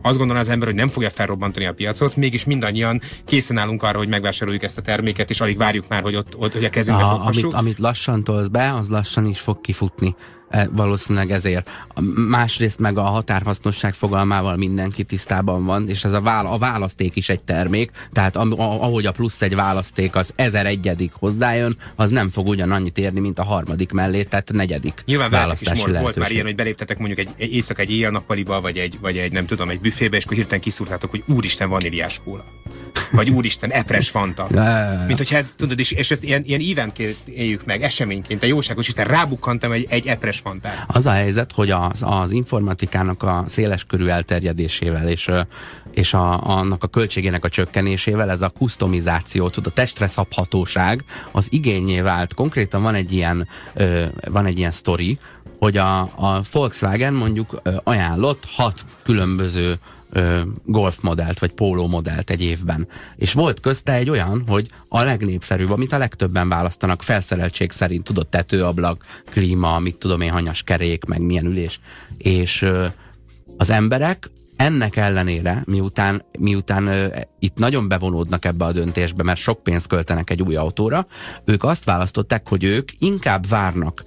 [0.01, 3.97] azt gondolná az ember, hogy nem fogja felrobbantani a piacot, mégis mindannyian készen állunk arra,
[3.97, 7.03] hogy megvásároljuk ezt a terméket, és alig várjuk már, hogy ott, ott hogy a kezünkbe
[7.03, 10.15] a, amit, amit lassan tolsz be, az lassan is fog kifutni.
[10.49, 11.69] E, valószínűleg ezért.
[12.29, 17.29] Másrészt meg a határhasznosság fogalmával mindenki tisztában van, és ez a, vála, a választék is
[17.29, 22.47] egy termék, tehát ahogy a plusz egy választék az ezer egyedik hozzájön, az nem fog
[22.47, 26.45] ugyanannyit érni, mint a harmadik mellé, tehát negyedik Nyilván választási is volt, volt már ilyen,
[26.45, 29.79] hogy beléptetek mondjuk egy, egy éjszaka egy éjjel-nappaliba, vagy egy, vagy egy nem tudom, egy
[29.79, 32.43] büfébe, és akkor hirtelen kiszúrtátok, hogy úristen vaníliás kóla.
[33.11, 34.47] Vagy úristen, epres fanta.
[35.07, 38.87] Mint hogyha ez, tudod, és, és ezt ilyen, ilyen eventként éljük meg, eseményként, a jóságos
[38.87, 40.83] Isten rábukkantam egy, egy epres üres fantár.
[40.87, 45.31] Az a helyzet, hogy az, az informatikának a széles körű elterjedésével és,
[45.91, 51.47] és a, annak a költségének a csökkenésével ez a kustomizáció, tud, a testre szabhatóság az
[51.49, 52.33] igényé vált.
[52.33, 53.47] Konkrétan van egy ilyen,
[54.31, 55.17] van egy ilyen sztori,
[55.59, 62.41] hogy a, a Volkswagen mondjuk ajánlott hat különböző ö, golf modellt, vagy póló modellt egy
[62.41, 62.87] évben.
[63.15, 68.27] És volt közte egy olyan, hogy a legnépszerűbb, amit a legtöbben választanak felszereltség szerint, tudod,
[68.27, 71.79] tetőablak, klíma, mit tudom én, hanyas kerék, meg milyen ülés.
[72.17, 72.85] És ö,
[73.57, 77.07] az emberek ennek ellenére, miután, miután ö,
[77.39, 81.05] itt nagyon bevonódnak ebbe a döntésbe, mert sok pénzt költenek egy új autóra,
[81.45, 84.03] ők azt választották, hogy ők inkább várnak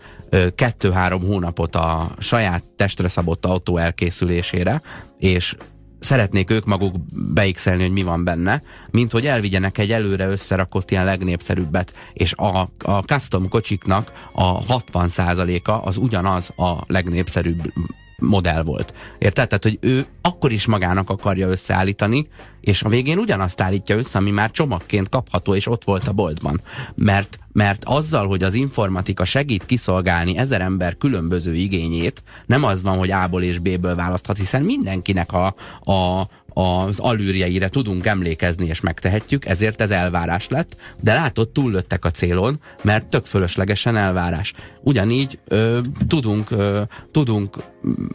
[0.55, 4.83] kettő-három hónapot a saját testre szabott autó elkészülésére,
[5.19, 5.57] és
[6.01, 11.05] szeretnék ők maguk beixelni, hogy mi van benne, mint hogy elvigyenek egy előre összerakott ilyen
[11.05, 17.73] legnépszerűbbet, és a, a custom kocsiknak a 60%-a az ugyanaz a legnépszerűbb
[18.21, 18.95] modell volt.
[19.19, 19.49] Érted?
[19.49, 22.29] Tehát, hogy ő akkor is magának akarja összeállítani,
[22.61, 26.61] és a végén ugyanazt állítja össze, ami már csomagként kapható, és ott volt a boltban.
[26.94, 32.99] Mert, mert azzal, hogy az informatika segít kiszolgálni ezer ember különböző igényét, nem az van,
[32.99, 35.55] hogy A-ból és B-ből választhat, hiszen mindenkinek a,
[35.92, 36.29] a,
[36.61, 42.61] az alűrjeire tudunk emlékezni, és megtehetjük, ezért ez elvárás lett, de látod, túllöttek a célon,
[42.83, 44.53] mert tök fölöslegesen elvárás.
[44.83, 47.57] Ugyanígy ö, tudunk, ö, tudunk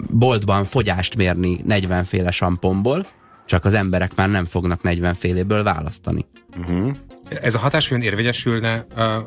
[0.10, 3.08] boltban fogyást mérni 40 féle samponból,
[3.46, 6.26] csak az emberek már nem fognak 40 féléből választani.
[6.58, 6.96] Uh-huh.
[7.30, 8.86] Ez a hatás olyan érvényesülne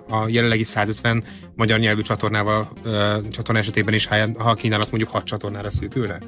[0.08, 1.24] a, jelenlegi 150
[1.56, 2.72] magyar nyelvű csatornával,
[3.30, 6.18] csatorna esetében is, ha a kínálat mondjuk 6 csatornára szűkülne?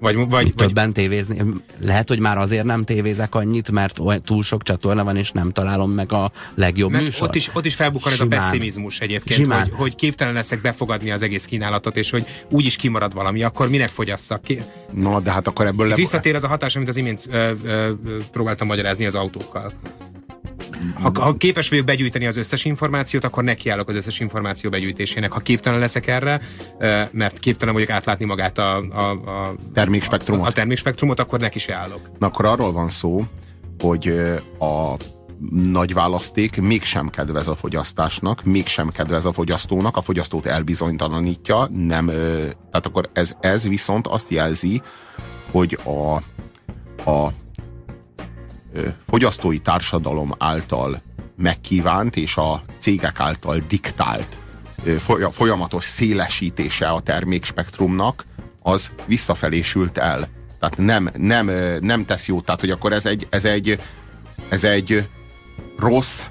[0.00, 0.92] Vagy, vagy, többen vagy...
[0.92, 1.42] tévézni.
[1.78, 5.90] Lehet, hogy már azért nem tévézek annyit, mert túl sok csatorna van, és nem találom
[5.90, 7.28] meg a legjobb mert műsor.
[7.28, 11.22] Ott is, ott is felbukkan ez a pessimizmus egyébként, hogy, hogy képtelen leszek befogadni az
[11.22, 14.62] egész kínálatot, és hogy úgy is kimarad valami, akkor minek fogyasszak ki?
[14.92, 15.88] Na, de hát akkor ebből...
[15.88, 15.94] Le...
[15.94, 17.90] Visszatér az a hatás, amit az imént ö, ö,
[18.32, 19.72] próbáltam magyarázni az autókkal.
[20.94, 25.32] Ha, ha képes vagyok begyűjteni az összes információt, akkor nekiállok az összes információ begyűjtésének.
[25.32, 26.40] Ha képtelen leszek erre,
[27.10, 31.74] mert képtelen vagyok átlátni magát a, a, a termékspektrumot, a, a termékspektrumot, akkor neki se
[31.74, 32.00] állok.
[32.18, 33.24] Na akkor arról van szó,
[33.78, 34.08] hogy
[34.58, 34.96] a
[35.50, 42.86] nagy választék mégsem kedvez a fogyasztásnak, mégsem kedvez a fogyasztónak, a fogyasztót elbizonytalanítja, nem, tehát
[42.86, 44.82] akkor ez, ez viszont azt jelzi,
[45.50, 46.14] hogy a,
[47.10, 47.32] a
[49.08, 51.02] fogyasztói társadalom által
[51.36, 54.38] megkívánt és a cégek által diktált
[55.30, 58.24] folyamatos szélesítése a termékspektrumnak,
[58.62, 60.28] az visszafelé sült el.
[60.60, 62.44] Tehát nem, nem, nem tesz jót.
[62.44, 63.80] Tehát, hogy akkor ez egy, ez egy,
[64.48, 65.08] ez egy
[65.78, 66.28] rossz,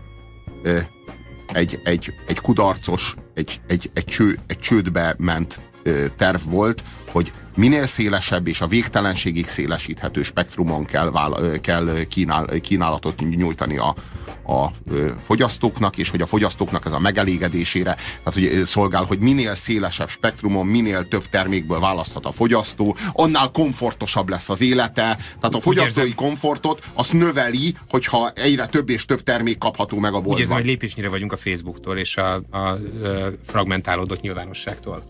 [1.53, 5.61] egy, egy, egy kudarcos, egy, egy, egy, cső, egy csődbe ment
[6.17, 11.11] terv volt, hogy minél szélesebb és a végtelenségig szélesíthető spektrumon kell,
[11.61, 13.95] kell kínál, kínálatot nyújtani a,
[14.51, 14.71] a
[15.21, 20.65] fogyasztóknak, és hogy a fogyasztóknak ez a megelégedésére, tehát hogy szolgál, hogy minél szélesebb spektrumon,
[20.65, 26.83] minél több termékből választhat a fogyasztó, annál komfortosabb lesz az élete, tehát a fogyasztói komfortot
[26.93, 30.33] azt növeli, hogyha egyre több és több termék kapható meg a boltban.
[30.33, 32.77] Úgy érzem, hogy lépésnyire vagyunk a Facebooktól és a, a, a
[33.45, 35.03] fragmentálódott nyilvánosságtól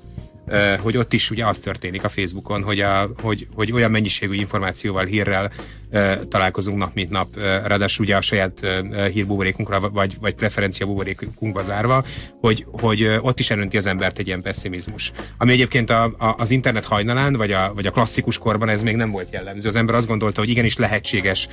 [0.79, 5.05] hogy ott is ugye az történik a Facebookon, hogy, a, hogy, hogy olyan mennyiségű információval,
[5.05, 5.51] hírrel
[6.29, 7.27] találkozunk nap, mint nap,
[7.65, 8.67] ráadásul ugye a saját
[9.13, 12.03] hírbuborékunkra, vagy, vagy preferencia buborékunkba zárva,
[12.41, 15.12] hogy, hogy ott is elönti az embert egy ilyen pessimizmus.
[15.38, 18.95] Ami egyébként a, a, az internet hajnalán, vagy a, vagy a klasszikus korban ez még
[18.95, 19.67] nem volt jellemző.
[19.67, 21.47] Az ember azt gondolta, hogy igenis lehetséges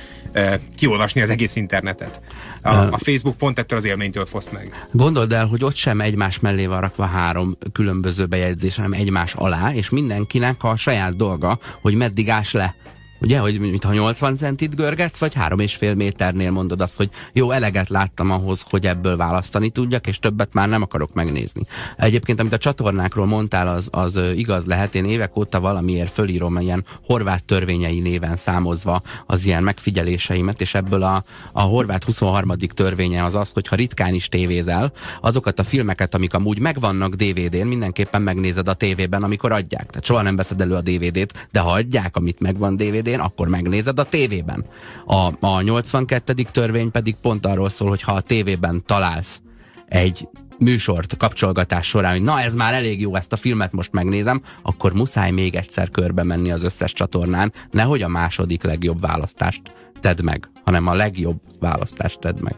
[0.77, 2.21] kiolvasni az egész internetet.
[2.61, 4.87] A, a Facebook pont ettől az élménytől foszt meg.
[4.91, 9.73] Gondold el, hogy ott sem egymás mellé van rakva három különböző bejegyzés, hanem egymás alá,
[9.73, 12.75] és mindenkinek a saját dolga, hogy meddig ás le.
[13.21, 17.51] Ugye, hogy mintha 80 centit görgetsz, vagy három és fél méternél mondod azt, hogy jó,
[17.51, 21.61] eleget láttam ahhoz, hogy ebből választani tudjak, és többet már nem akarok megnézni.
[21.97, 24.95] Egyébként, amit a csatornákról mondtál, az, az igaz lehet.
[24.95, 31.03] Én évek óta valamiért fölírom ilyen horvát törvényei néven számozva az ilyen megfigyeléseimet, és ebből
[31.03, 32.51] a, a horvát 23.
[32.73, 37.67] törvénye az az, hogy ha ritkán is tévézel, azokat a filmeket, amik amúgy megvannak DVD-n,
[37.67, 39.85] mindenképpen megnézed a tévében, amikor adják.
[39.85, 43.47] Tehát soha nem veszed elő a DVD-t, de ha adják, amit megvan DVD DVD-n, akkor
[43.47, 44.65] megnézed a tévében.
[45.05, 46.33] A, a 82.
[46.51, 49.41] törvény pedig pont arról szól, hogy ha a tévében találsz
[49.87, 54.41] egy műsort kapcsolgatás során, hogy na ez már elég jó, ezt a filmet most megnézem,
[54.61, 59.61] akkor muszáj még egyszer körbe menni az összes csatornán, nehogy a második legjobb választást
[59.99, 62.55] tedd meg, hanem a legjobb választást tedd meg.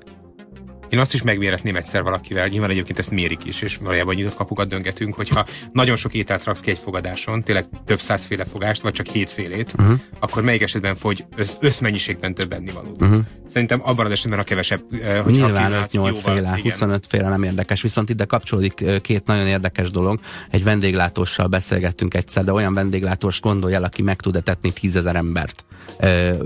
[0.89, 4.67] Én azt is megméretném egyszer valakivel, nyilván egyébként ezt mérik is, és valójában nyitott kapukat
[4.67, 9.07] döngetünk, hogyha nagyon sok ételt raksz ki egy fogadáson, tényleg több százféle fogást, vagy csak
[9.07, 9.99] hétfélét, uh-huh.
[10.19, 13.01] akkor melyik esetben fogy össz, összmennyiségben több ennivalót.
[13.01, 13.19] Uh-huh.
[13.47, 14.83] Szerintem abban az esetben a kevesebb.
[15.23, 20.19] Hogy Nyilván 5-8 féle, 25 féle nem érdekes, viszont ide kapcsolódik két nagyon érdekes dolog.
[20.49, 25.65] Egy vendéglátóssal beszélgettünk egyszer, de olyan vendéglátós gondolj el, aki meg tud etetni tízezer embert,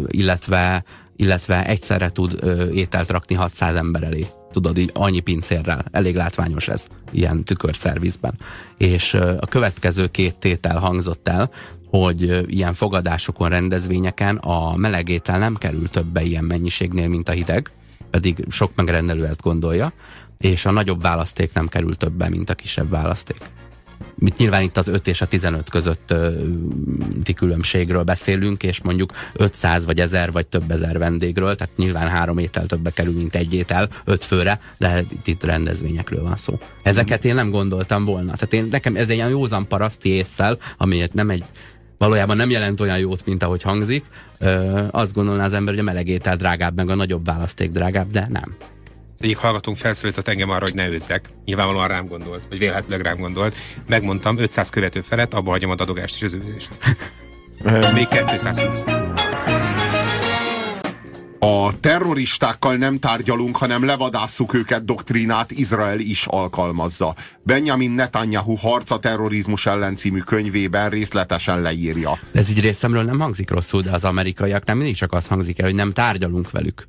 [0.08, 0.84] illetve
[1.24, 4.26] illetve egyszerre tud ö, ételt rakni 600 ember elé.
[4.52, 5.84] Tudod, így annyi pincérrel.
[5.92, 8.34] Elég látványos ez ilyen tükörszervizben.
[8.78, 11.50] És ö, a következő két tétel hangzott el,
[11.90, 17.72] hogy ilyen fogadásokon, rendezvényeken a meleg étel nem kerül többe ilyen mennyiségnél, mint a hideg,
[18.10, 19.94] pedig sok megrendelő ezt gondolja,
[20.38, 23.38] és a nagyobb választék nem kerül többe, mint a kisebb választék
[24.38, 30.32] nyilván itt az 5 és a 15 közötti különbségről beszélünk, és mondjuk 500 vagy 1000
[30.32, 34.60] vagy több ezer vendégről, tehát nyilván három étel többe kerül, mint egy étel, öt főre,
[34.78, 36.60] de itt rendezvényekről van szó.
[36.84, 38.34] Ezeket én nem gondoltam volna.
[38.34, 41.44] Tehát én, nekem ez egy ilyen józan paraszti észsel, amiért nem egy
[41.98, 44.06] valójában nem jelent olyan jót, mint ahogy hangzik.
[44.40, 48.12] Ö, azt gondolná az ember, hogy a meleg étel drágább, meg a nagyobb választék drágább,
[48.12, 48.56] de nem
[49.18, 51.30] egyik hallgatónk felszólított engem arra, hogy ne őzzek.
[51.46, 53.56] Nyilvánvalóan rám gondolt, vagy vélhetőleg rám gondolt.
[53.88, 56.78] Megmondtam, 500 követő felett, abba hagyom a dadogást és az őzést.
[57.94, 58.86] Még 220.
[61.40, 67.16] A terroristákkal nem tárgyalunk, hanem levadásszuk őket doktrínát Izrael is alkalmazza.
[67.42, 72.20] Benjamin Netanyahu harca terrorizmus ellen című könyvében részletesen leírja.
[72.34, 75.66] Ez így részemről nem hangzik rosszul, de az amerikaiak nem mindig csak azt hangzik el,
[75.66, 76.88] hogy nem tárgyalunk velük.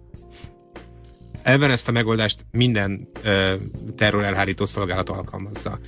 [1.45, 3.53] Elven ezt a megoldást minden uh,
[3.97, 5.79] terror elhárító szolgálat alkalmazza,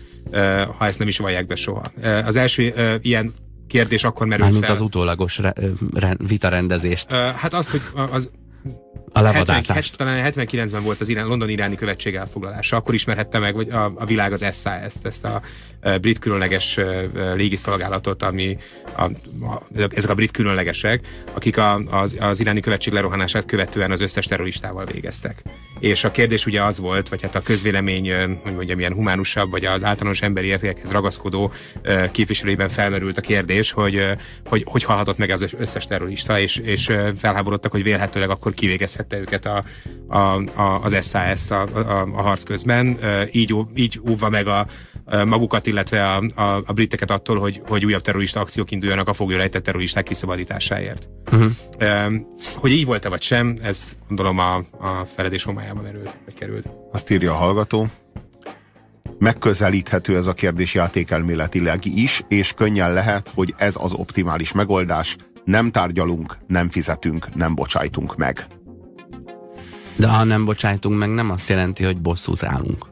[0.79, 1.83] ha ezt nem is vallják be soha.
[2.25, 3.33] Az első ilyen
[3.67, 4.75] kérdés akkor merül Mármint fel.
[4.75, 5.53] az utólagos re,
[5.95, 7.13] re, vitarendezést.
[7.13, 8.31] Hát azt, hogy az
[9.13, 9.97] a levadászást.
[9.97, 12.77] 70, talán 79-ben volt az irán, London iráni követség elfoglalása.
[12.77, 15.43] Akkor ismerhette meg hogy a, a világ az SAS-t, ezt a,
[15.83, 16.79] a brit különleges
[17.35, 18.57] légiszolgálatot, ami
[18.97, 24.01] a, a, ezek a brit különlegesek, akik a, az, az iráni követség lerohanását követően az
[24.01, 25.43] összes terroristával végeztek.
[25.79, 29.65] És a kérdés ugye az volt, vagy hát a közvélemény, hogy mondjam, ilyen humánusabb, vagy
[29.65, 31.53] az általános emberi értékekhez ragaszkodó
[32.11, 37.71] képviselőiben felmerült a kérdés, hogy hogy, hogy halhatott meg az összes terrorista, és, és felháborodtak,
[37.71, 38.55] hogy vélhetőleg akkor
[38.97, 39.65] kivégezhette őket a,
[40.09, 42.99] a, a, az SAS a, a, a harc közben.
[43.33, 44.67] Így, így óvva meg a,
[45.27, 49.63] magukat, illetve a, a, a briteket attól, hogy, hogy újabb terrorista akciók induljanak a foglyolejtett
[49.63, 51.09] terroristák kiszabadításáért.
[51.33, 51.53] Uh-huh.
[52.55, 56.69] Hogy így volt-e vagy sem, ez gondolom a, a feledés homályába merült, vagy került.
[56.93, 57.89] Azt írja a hallgató,
[59.19, 65.17] megközelíthető ez a kérdés játékelméletileg is, és könnyen lehet, hogy ez az optimális megoldás.
[65.45, 68.47] Nem tárgyalunk, nem fizetünk, nem bocsájtunk meg.
[69.97, 72.87] De ha nem bocsájtunk meg, nem azt jelenti, hogy bosszút állunk.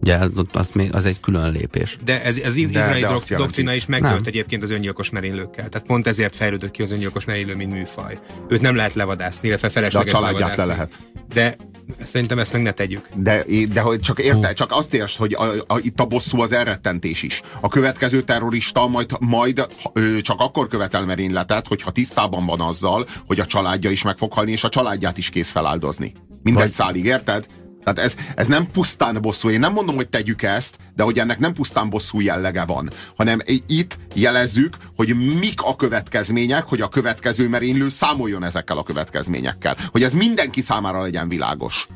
[0.00, 1.96] Ugye az, az, az egy külön lépés.
[2.04, 5.68] De ez, ez izraeli dok, doktrina is megölt egyébként az öngyilkos merénylőkkel.
[5.68, 8.18] Tehát pont ezért fejlődött ki az öngyilkos merénylő, mint műfaj.
[8.48, 10.98] Őt nem lehet levadászni, illetve felesleges De a családját le lehet.
[11.32, 11.56] De
[12.04, 13.08] szerintem ezt meg ne tegyük.
[13.14, 16.52] De, de hogy csak érte, csak azt értsd, hogy a, a, itt a bosszú az
[16.52, 17.42] elrettentés is.
[17.60, 23.40] A következő terrorista majd, majd ö, csak akkor követel merényletet, hogyha tisztában van azzal, hogy
[23.40, 26.12] a családja is meg fog halni, és a családját is kész feláldozni.
[26.42, 26.72] Mindegy Vagy...
[26.72, 27.46] szálig, érted?
[27.84, 29.50] Tehát ez, ez nem pusztán bosszú.
[29.50, 33.38] Én nem mondom, hogy tegyük ezt, de hogy ennek nem pusztán bosszú jellege van, hanem
[33.66, 39.76] itt jelezzük, hogy mik a következmények, hogy a következő merénylő számoljon ezekkel a következményekkel.
[39.90, 41.86] Hogy ez mindenki számára legyen világos.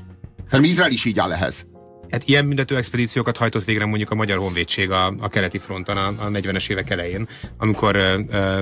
[0.46, 1.66] Szerintem Izrael is így áll ehhez.
[2.14, 6.06] Hát ilyen büntető expedíciókat hajtott végre mondjuk a Magyar Honvédség a, a keleti fronton a,
[6.06, 8.60] a 40-es évek elején, amikor ö, ö,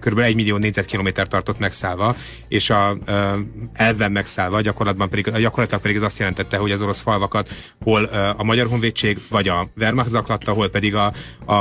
[0.00, 0.18] kb.
[0.18, 2.16] 1 millió négyzetkilométer tartott megszállva,
[2.48, 3.38] és a ö,
[3.72, 7.48] elven megszállva, gyakorlatban pedig, gyakorlatilag pedig ez azt jelentette, hogy az orosz falvakat
[7.80, 11.12] hol ö, a Magyar Honvédség vagy a Wehrmacht zaklatta, hol pedig a,
[11.44, 11.52] a,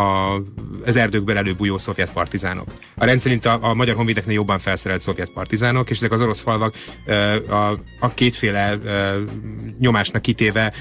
[0.00, 0.40] a,
[0.84, 2.68] az erdőkben előbújó szovjet partizánok.
[2.94, 6.74] A rendszerint a, a Magyar Honvédeknél jobban felszerelt szovjet partizánok, és ezek az orosz falvak
[7.06, 9.22] ö, a, a kétféle ö,
[9.78, 10.72] nyomásnak kitéve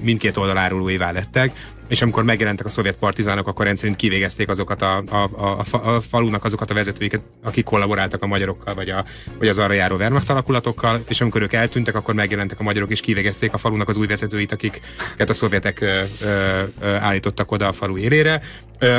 [0.00, 1.52] mindkét oldal árulóivá lettek,
[1.88, 6.44] és amikor megjelentek a szovjet partizánok, akkor rendszerint kivégezték azokat a, a, a, a falunak
[6.44, 9.04] azokat a vezetőiket, akik kollaboráltak a magyarokkal, vagy, a,
[9.38, 13.00] vagy az arra járó Wehrmacht alakulatokkal, és amikor ők eltűntek, akkor megjelentek a magyarok, és
[13.00, 17.96] kivégezték a falunak az új vezetőit, akiket a szovjetek ö, ö, állítottak oda a falu
[17.96, 18.42] élére.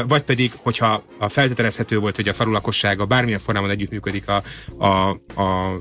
[0.07, 4.43] Vagy pedig, hogyha a feltételezhető volt, hogy a falu lakossága bármilyen formában együttműködik a,
[4.85, 5.09] a,
[5.41, 5.77] a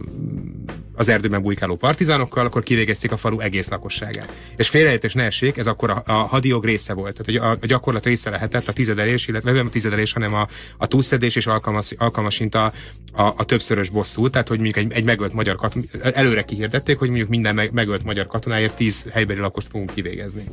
[0.98, 4.32] az erdőben bujkáló partizánokkal, akkor kivégezték a falu egész lakosságát.
[4.56, 7.22] És félreértés ne essék, ez akkor a, a hadiog része volt.
[7.24, 10.87] Tehát a, a gyakorlat része lehetett a tizedelés, illetve nem a tizedelés, hanem a, a
[10.87, 12.72] túlszedés és alkalmas, alkalmasint a,
[13.12, 14.30] a, a többszörös bosszú.
[14.30, 15.84] Tehát, hogy mondjuk egy, egy megölt magyar katon,
[16.14, 20.44] előre kihirdették, hogy mondjuk minden meg, megölt magyar katonáért tíz helybeli lakost fogunk kivégezni.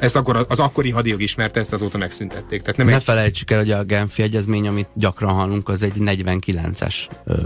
[0.00, 2.60] Ezt akkor az akkori hadiog ismerte, ezt azóta megszüntették.
[2.60, 3.02] Tehát nem ne egy...
[3.02, 6.94] felejtsük el, hogy a Genfi egyezmény, amit gyakran hallunk, az egy 49-es.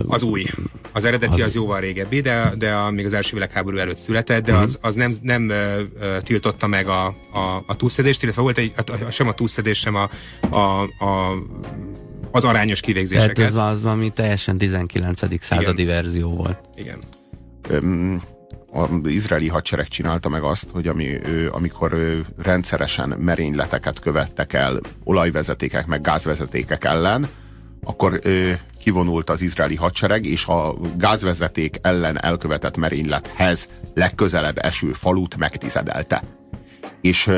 [0.06, 0.44] Az új.
[0.92, 4.44] Az eredeti az, az jóval régebbi, de, de a, még az első világháború előtt született,
[4.44, 4.66] de uh-huh.
[4.66, 8.72] az, az nem, nem uh, tiltotta meg a, a, a túlszedést, illetve volt egy,
[9.06, 10.10] a, sem a túlszedés, sem a,
[10.50, 11.38] a, a
[12.30, 13.34] az arányos kivégzéseket.
[13.34, 15.20] Tehát ez az, ami teljesen 19.
[15.40, 15.94] századi Igen.
[15.94, 16.58] verzió volt.
[16.74, 16.98] Igen.
[17.70, 18.20] Um,
[18.74, 21.18] az izraeli hadsereg csinálta meg azt, hogy ami,
[21.50, 27.28] amikor rendszeresen merényleteket követtek el olajvezetékek meg gázvezetékek ellen,
[27.84, 28.20] akkor
[28.78, 36.22] kivonult az izraeli hadsereg, és a gázvezeték ellen elkövetett merénylethez legközelebb eső falut megtizedelte.
[37.00, 37.30] És,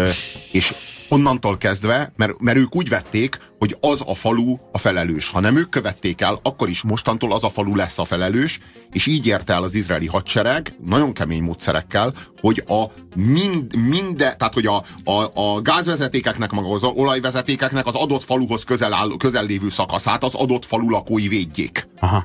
[0.52, 0.74] és
[1.08, 5.28] onnantól kezdve, mert, mert ők úgy vették, hogy az a falu a felelős.
[5.28, 8.60] Ha nem ők követték el, akkor is mostantól az a falu lesz a felelős,
[8.92, 12.84] és így érte el az izraeli hadsereg, nagyon kemény módszerekkel, hogy a
[13.16, 18.92] mind, minden, tehát hogy a, a, a gázvezetékeknek, meg az olajvezetékeknek az adott faluhoz közel,
[18.92, 21.88] áll, közel lévő szakaszát az adott falu lakói védjék.
[21.98, 22.24] Aha.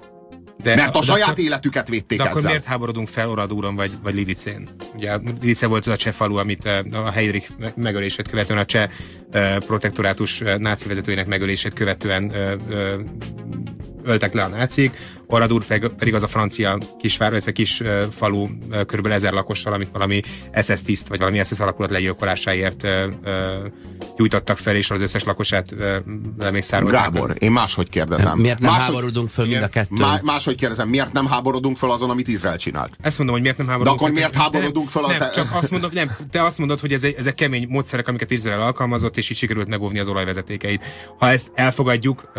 [0.64, 2.38] De, Mert a saját akkor, életüket védték de ezzel.
[2.38, 4.70] akkor miért háborodunk fel Oradúron vagy, vagy Lidicén?
[4.96, 8.90] Ugye Lidice volt az a cseh falu, amit a Heydrich megölését követően a cseh
[9.34, 12.32] uh, protektorátus uh, náci vezetőjének megölését követően
[14.04, 14.98] öltek le a nácik.
[15.28, 15.66] Oradur
[15.98, 20.22] pedig az a francia kisvár, illetve kis falu körülbelül ezer lakossal, amit valami
[20.62, 22.88] SS tiszt, vagy valami SS alakulat legyilkolásáért
[24.18, 25.76] gyújtottak fel, és az összes lakosát
[26.52, 28.38] még Gábor, én máshogy kérdezem.
[28.38, 29.96] Miért nem máshogy, háborodunk föl mind a kettő?
[29.96, 32.98] Má, máshogy kérdezem, miért nem háborodunk föl azon, amit Izrael csinált?
[33.02, 35.02] Ezt mondom, hogy miért nem háborodunk De akkor miért háborodunk föl?
[35.08, 35.30] Nem, te...
[35.30, 38.62] csak azt mondom, nem, te azt mondod, hogy ez egy, ezek kemény módszerek, amiket Izrael
[38.62, 40.84] alkalmazott, és így sikerült megóvni az olajvezetékeit.
[41.18, 42.32] Ha ezt elfogadjuk,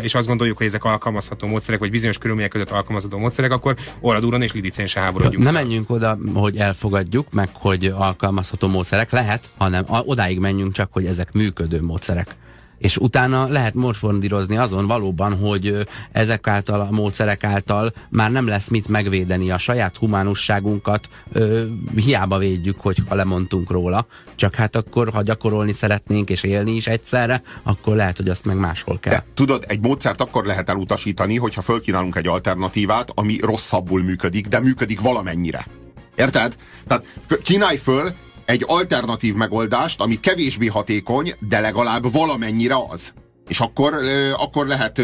[0.00, 4.42] és azt gondoljuk, hogy ezek alkalmazható módszerek, vagy bizonyos körülmények között alkalmazható módszerek, akkor Oradúron
[4.42, 5.44] és Lidicén se háborodjunk.
[5.44, 11.06] Nem menjünk oda, hogy elfogadjuk, meg hogy alkalmazható módszerek lehet, hanem odáig menjünk csak, hogy
[11.06, 12.36] ezek működő módszerek
[12.78, 18.68] és utána lehet morfondírozni azon valóban, hogy ezek által, a módszerek által már nem lesz
[18.68, 21.62] mit megvédeni a saját humánusságunkat, ö,
[21.96, 26.86] hiába védjük, hogy ha lemondtunk róla, csak hát akkor, ha gyakorolni szeretnénk és élni is
[26.86, 29.12] egyszerre, akkor lehet, hogy azt meg máshol kell.
[29.12, 34.60] De, tudod, egy módszert akkor lehet elutasítani, hogyha fölkínálunk egy alternatívát, ami rosszabbul működik, de
[34.60, 35.66] működik valamennyire.
[36.14, 36.56] Érted?
[36.86, 37.04] Tehát
[37.42, 38.08] kínálj föl
[38.48, 43.12] egy alternatív megoldást, ami kevésbé hatékony, de legalább valamennyire az.
[43.48, 43.94] És akkor,
[44.36, 45.02] akkor lehet,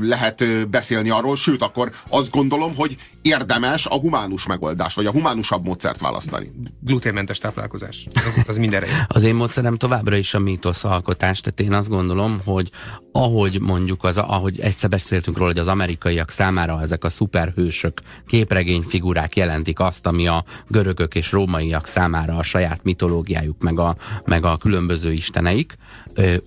[0.00, 5.64] lehet beszélni arról, sőt, akkor azt gondolom, hogy érdemes a humánus megoldás, vagy a humánusabb
[5.64, 6.52] módszert választani.
[6.80, 8.06] Gluténmentes táplálkozás.
[8.14, 8.86] Az, az mindenre.
[9.08, 12.70] az én módszerem továbbra is a mítosz alkotás, tehát én azt gondolom, hogy
[13.12, 19.36] ahogy mondjuk, az, ahogy egyszer beszéltünk róla, hogy az amerikaiak számára ezek a szuperhősök, képregényfigurák
[19.36, 24.56] jelentik azt, ami a görögök és rómaiak számára a saját mitológiájuk, meg a, meg a
[24.56, 25.76] különböző isteneik,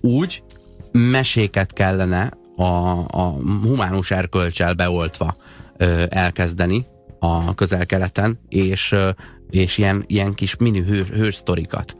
[0.02, 0.44] úgy
[0.92, 2.64] meséket kellene a,
[3.08, 5.36] a humánus erkölcsel beoltva
[5.78, 6.86] ö, elkezdeni
[7.20, 9.10] a közel-keleten, és, ö,
[9.50, 11.96] és ilyen, ilyen kis mini hős, hősztorikat.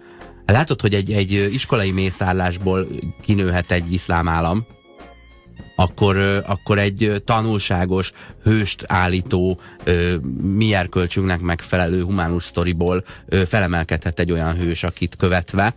[0.46, 2.88] Látod, hogy egy, egy iskolai mészállásból
[3.22, 4.66] kinőhet egy iszlám állam,
[5.76, 8.12] akkor, akkor egy tanulságos,
[8.44, 9.60] hőst állító,
[10.42, 13.04] mi erkölcsünknek megfelelő humánus sztoriból
[13.46, 15.74] felemelkedhet egy olyan hős, akit követve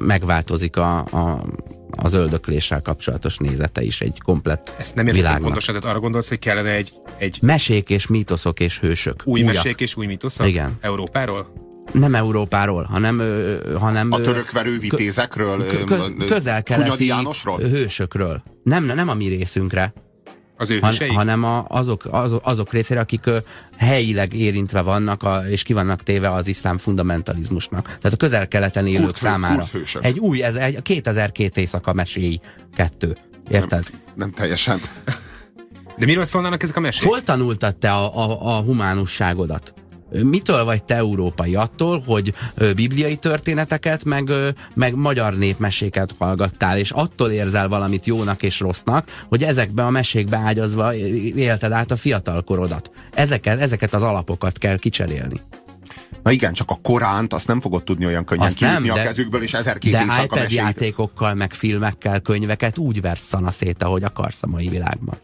[0.00, 1.44] megváltozik a, a,
[1.90, 6.38] az öldökléssel kapcsolatos nézete is egy komplett Ezt nem értem pontosan, de arra gondolsz, hogy
[6.38, 7.38] kellene egy, egy...
[7.42, 9.22] Mesék és mítoszok és hősök.
[9.24, 9.54] Új újak.
[9.54, 10.46] mesék és új mítoszok?
[10.46, 10.76] Igen.
[10.80, 11.66] Európáról?
[11.92, 13.18] Nem Európáról, hanem...
[13.78, 15.66] Hanem a törökverő vitézekről?
[16.26, 17.12] Közel-keleti
[17.58, 18.42] hősökről.
[18.62, 19.92] Nem, nem a mi részünkre.
[20.60, 23.38] Az ő Han, hanem a, azok, azok, azok részére, akik ö,
[23.76, 27.84] helyileg érintve vannak, a, és ki vannak téve az iszlám fundamentalizmusnak.
[27.84, 29.64] Tehát a közel-keleten élők Kurt, számára.
[29.72, 32.40] Kurt egy új, ez egy 2002 éjszaka meséi
[32.74, 33.16] kettő.
[33.50, 33.84] Érted?
[33.90, 34.80] Nem, nem teljesen.
[35.98, 37.08] De miről szólnának ezek a mesék?
[37.08, 39.74] Hol tanultad te a, a, a humánusságodat?
[40.10, 41.54] Mitől vagy te európai?
[41.54, 42.34] Attól, hogy
[42.74, 44.30] bibliai történeteket, meg,
[44.74, 50.36] meg magyar népmeséket hallgattál, és attól érzel valamit jónak és rossznak, hogy ezekbe a mesékbe
[50.36, 52.90] ágyazva élted át a fiatalkorodat.
[53.14, 55.40] Ezeket, ezeket az alapokat kell kicserélni.
[56.22, 59.54] Na igen, csak a Koránt azt nem fogod tudni olyan könnyen kiütni a kezükből, és
[59.54, 64.68] 1200 De iPad játékokkal, meg filmekkel, könyveket úgy versz szana szét, ahogy akarsz a mai
[64.68, 65.18] világban.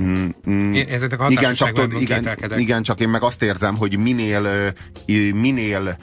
[0.00, 0.72] Mm, mm,
[1.18, 4.72] a igen, csak, tud, igen, igen, csak én meg azt érzem, hogy minél,
[5.32, 5.98] minél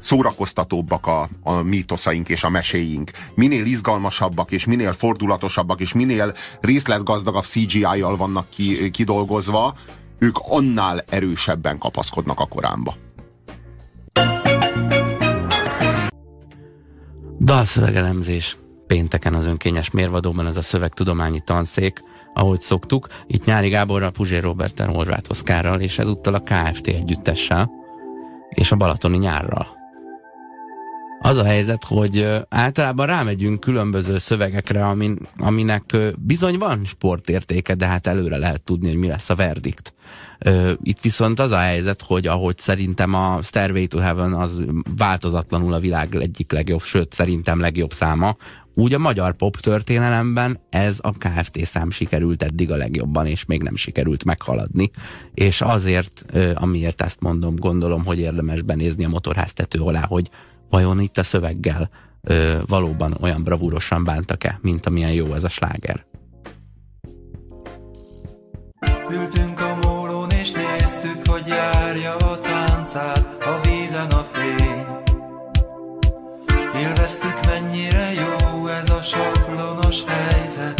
[0.00, 7.44] szórakoztatóbbak a, a mítoszaink és a meséink, minél izgalmasabbak és minél fordulatosabbak és minél részletgazdagabb
[7.44, 9.74] CGI-jal vannak ki, kidolgozva,
[10.18, 12.94] ők annál erősebben kapaszkodnak a korámba.
[17.40, 18.56] Dalszövegelemzés.
[18.86, 22.02] Pénteken az önkényes mérvadóban ez a szövegtudományi tanszék,
[22.34, 23.06] ahogy szoktuk.
[23.26, 27.70] Itt Nyári Gáborral, Puzsér Roberten, Horváth Oszkárral, és ezúttal a KFT együttessel,
[28.48, 29.78] és a Balatoni nyárral.
[31.22, 38.06] Az a helyzet, hogy általában rámegyünk különböző szövegekre, amin, aminek bizony van sportértéke, de hát
[38.06, 39.94] előre lehet tudni, hogy mi lesz a verdikt.
[40.82, 44.58] Itt viszont az a helyzet, hogy ahogy szerintem a Stairway to Heaven az
[44.96, 48.36] változatlanul a világ egyik legjobb, sőt szerintem legjobb száma,
[48.74, 53.62] úgy a magyar pop történelemben ez a KFT szám sikerült eddig a legjobban, és még
[53.62, 54.90] nem sikerült meghaladni.
[55.34, 60.30] És azért, amiért ezt mondom, gondolom, hogy érdemes benézni a motorház tető alá, hogy
[60.70, 61.90] vajon itt a szöveggel
[62.66, 66.09] valóban olyan bravúrosan bántak-e, mint amilyen jó ez a sláger.
[79.90, 80.79] Sablonos helyzet.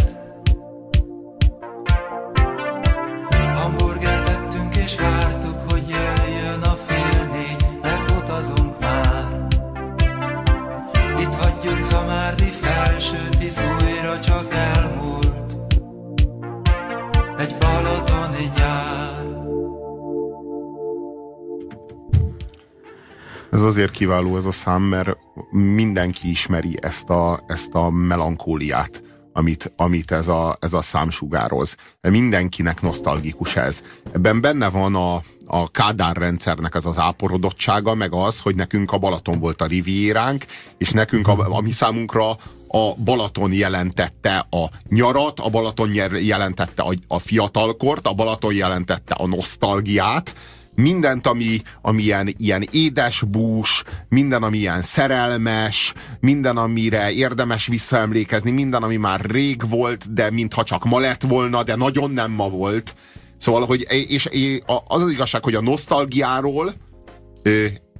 [23.71, 25.17] azért kiváló ez a szám, mert
[25.51, 29.01] mindenki ismeri ezt a, ezt a melankóliát,
[29.33, 31.77] amit, amit ez, a, ez a szám sugároz.
[32.01, 33.81] Mindenkinek nosztalgikus ez.
[34.11, 38.97] Ebben benne van a, a Kádár rendszernek ez az áporodottsága, meg az, hogy nekünk a
[38.97, 40.45] Balaton volt a rivéránk,
[40.77, 42.29] és nekünk, a, ami számunkra
[42.67, 49.27] a Balaton jelentette a nyarat, a Balaton jelentette a, a fiatalkort, a Balaton jelentette a
[49.27, 50.33] nosztalgiát,
[50.81, 58.51] mindent, ami, ami ilyen, ilyen édes bús, minden, ami ilyen szerelmes, minden, amire érdemes visszaemlékezni,
[58.51, 62.49] minden, ami már rég volt, de mintha csak ma lett volna, de nagyon nem ma
[62.49, 62.95] volt.
[63.37, 66.73] Szóval, hogy és, és az az igazság, hogy a nosztalgiáról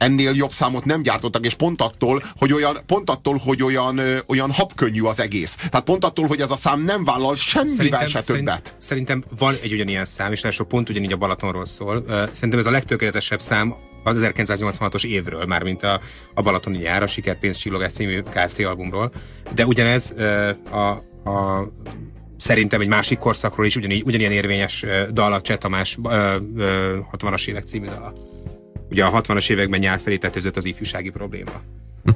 [0.01, 4.17] ennél jobb számot nem gyártottak, és pont attól, hogy olyan, pont attól, hogy olyan, ö,
[4.27, 5.55] olyan habkönnyű az egész.
[5.55, 8.43] Tehát pont attól, hogy ez a szám nem vállal semmivel szerintem, se többet.
[8.43, 12.03] Szerint, szerintem van egy ugyanilyen szám, és sok pont ugyanígy a Balatonról szól.
[12.31, 13.73] Szerintem ez a legtökéletesebb szám
[14.03, 15.99] az 1986-os évről, már mint a,
[16.33, 18.59] a Balatoni nyár, a Sikerpénz Csillogás című Kft.
[18.59, 19.11] albumról.
[19.53, 20.13] De ugyanez
[20.71, 20.77] a,
[21.29, 21.67] a
[22.37, 27.85] szerintem egy másik korszakról is ugyanígy, ugyanilyen érvényes dal a Cseh Tamás 60-as évek című
[27.85, 28.13] dala.
[28.91, 31.61] Ugye a 60-as években nyár felé tetőzött az ifjúsági probléma.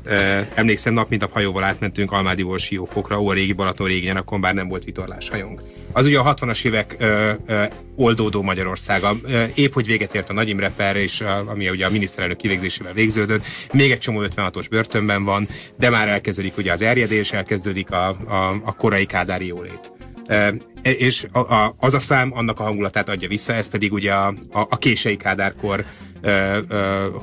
[0.55, 4.53] Emlékszem, nap mint nap hajóval átmentünk Almádiból Siófokra, ó, a régi Balaton régi akkor bár
[4.53, 5.61] nem volt vitorlás hajónk.
[5.91, 7.63] Az ugye a 60-as évek ö, ö,
[7.95, 9.11] oldódó Magyarországa.
[9.53, 12.93] Épp hogy véget ért a Nagy Imre per, és a, ami ugye a miniszterelnök kivégzésével
[12.93, 13.45] végződött.
[13.71, 15.47] Még egy csomó 56-os börtönben van,
[15.77, 19.91] de már elkezdődik ugye az erjedés, elkezdődik a, a, a korai kádári jólét.
[20.25, 24.13] E, és a, a, az a szám annak a hangulatát adja vissza, ez pedig ugye
[24.13, 25.85] a, a, a kései kádárkor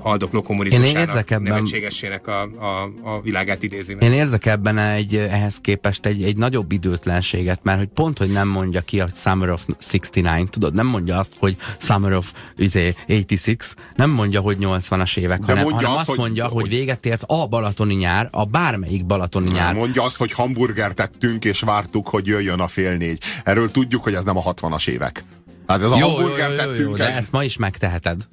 [0.03, 4.03] haldokló kommunizmusának nevetségessének a, a, a világát idézi meg.
[4.03, 8.49] Én érzek ebben egy, ehhez képest egy, egy nagyobb időtlenséget, mert hogy pont, hogy nem
[8.49, 13.75] mondja ki a Summer of 69, tudod, nem mondja azt, hogy Summer of izé, 86,
[13.97, 17.23] nem mondja, hogy 80-as évek, De hanem, hanem azt, azt mondja, hogy, hogy véget ért
[17.27, 19.75] a balatoni nyár, a bármelyik balatoni nyár.
[19.75, 23.23] Mondja azt, hogy hamburger tettünk, és vártuk, hogy jöjjön a fél négy.
[23.45, 25.25] Erről tudjuk, hogy ez nem a 60-as évek.
[25.67, 26.79] Hát ez a jó, hamburger jó, jó, tettünk.
[26.79, 27.17] Jó, jó, de ez...
[27.17, 28.27] ezt ma is megteheted.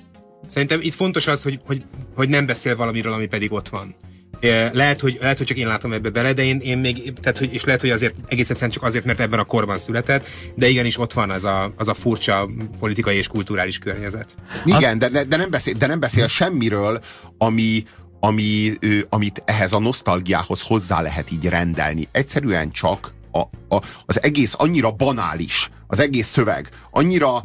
[0.49, 1.83] Szerintem itt fontos az, hogy, hogy,
[2.15, 3.95] hogy nem beszél valamiről, ami pedig ott van.
[4.71, 7.53] Lehet hogy, lehet, hogy csak én látom ebbe bele, de én, én még, tehát, hogy,
[7.53, 10.97] és lehet, hogy azért egész egyszerűen csak azért, mert ebben a korban született, de igenis
[10.97, 14.35] ott van az a, az a furcsa politikai és kulturális környezet.
[14.65, 15.09] Igen, az...
[15.11, 16.99] de, de, nem beszél, de nem beszél semmiről,
[17.37, 17.83] ami,
[18.19, 18.73] ami,
[19.09, 22.07] amit ehhez a nosztalgiához hozzá lehet így rendelni.
[22.11, 23.39] Egyszerűen csak a,
[23.75, 27.43] a, az egész annyira banális, az egész szöveg, annyira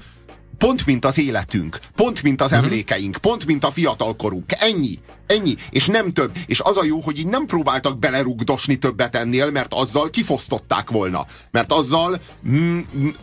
[0.58, 2.66] pont mint az életünk, pont mint az uh-huh.
[2.66, 4.52] emlékeink, pont mint a fiatalkorunk.
[4.58, 4.98] Ennyi.
[5.26, 6.30] Ennyi, és nem több.
[6.46, 11.26] És az a jó, hogy így nem próbáltak belerugdosni többet ennél, mert azzal kifosztották volna.
[11.50, 12.18] Mert azzal,
[12.48, 12.78] mm,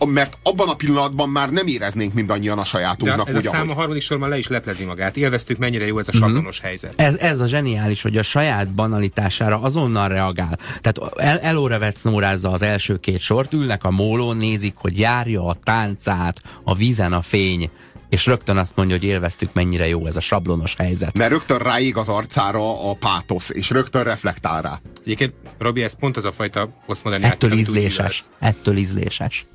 [0.07, 3.29] mert abban a pillanatban már nem éreznénk mindannyian a sajátunknak.
[3.29, 5.17] De ez a szám a harmadik sorban le is leplezi magát.
[5.17, 6.67] Élveztük, mennyire jó ez a sablonos mm-hmm.
[6.67, 6.93] helyzet.
[6.95, 10.57] Ez, ez a zseniális, hogy a saját banalitására azonnal reagál.
[10.81, 15.55] Tehát el, elóra snórázza az első két sort, ülnek a mólón, nézik, hogy járja a
[15.63, 17.69] táncát, a vízen a fény
[18.11, 21.17] és rögtön azt mondja, hogy élveztük, mennyire jó ez a sablonos helyzet.
[21.17, 24.79] Mert rögtön ráig az arcára a pátosz, és rögtön reflektál rá.
[25.03, 28.23] Egyébként, Robi, ez pont az a fajta posztmodern Ettől ízléses.
[28.39, 29.45] Ettől ízléses.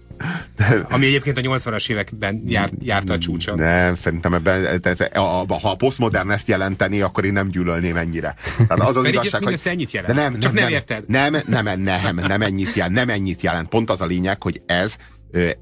[0.91, 3.55] Ami egyébként a 80-as években jár, járta a csúcsa.
[3.55, 7.97] Nem, szerintem ebben, ez, a, a, ha a posztmodern ezt jelenteni, akkor én nem gyűlölném
[7.97, 8.35] ennyire.
[8.57, 9.61] Tehát az az Pedig igazság, hogy...
[9.65, 10.15] ennyit jelent.
[10.15, 11.05] De nem, Csak nem, nem, érted.
[11.07, 13.69] Nem, nem, nem, nem, nem, ennyit jelent, nem ennyit jelent.
[13.69, 14.97] Pont az a lényeg, hogy ez,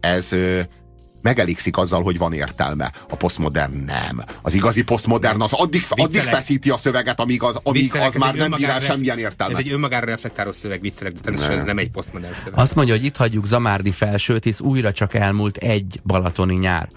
[0.01, 0.35] ez
[1.25, 2.93] megelégszik azzal, hogy van értelme.
[3.09, 4.21] A posztmodern nem.
[4.43, 8.51] Az igazi posztmodern az addig, addig feszíti a szöveget, amíg az, amíg az már nem
[8.51, 9.53] bír semmilyen értelme.
[9.53, 12.59] Ez egy önmagára reflektáló szöveg, viccelek, de természetesen ez nem egy posztmodern szöveg.
[12.59, 16.89] Azt mondja, hogy itt hagyjuk Zamárdi felsőt, hisz újra csak elmúlt egy balatoni nyár.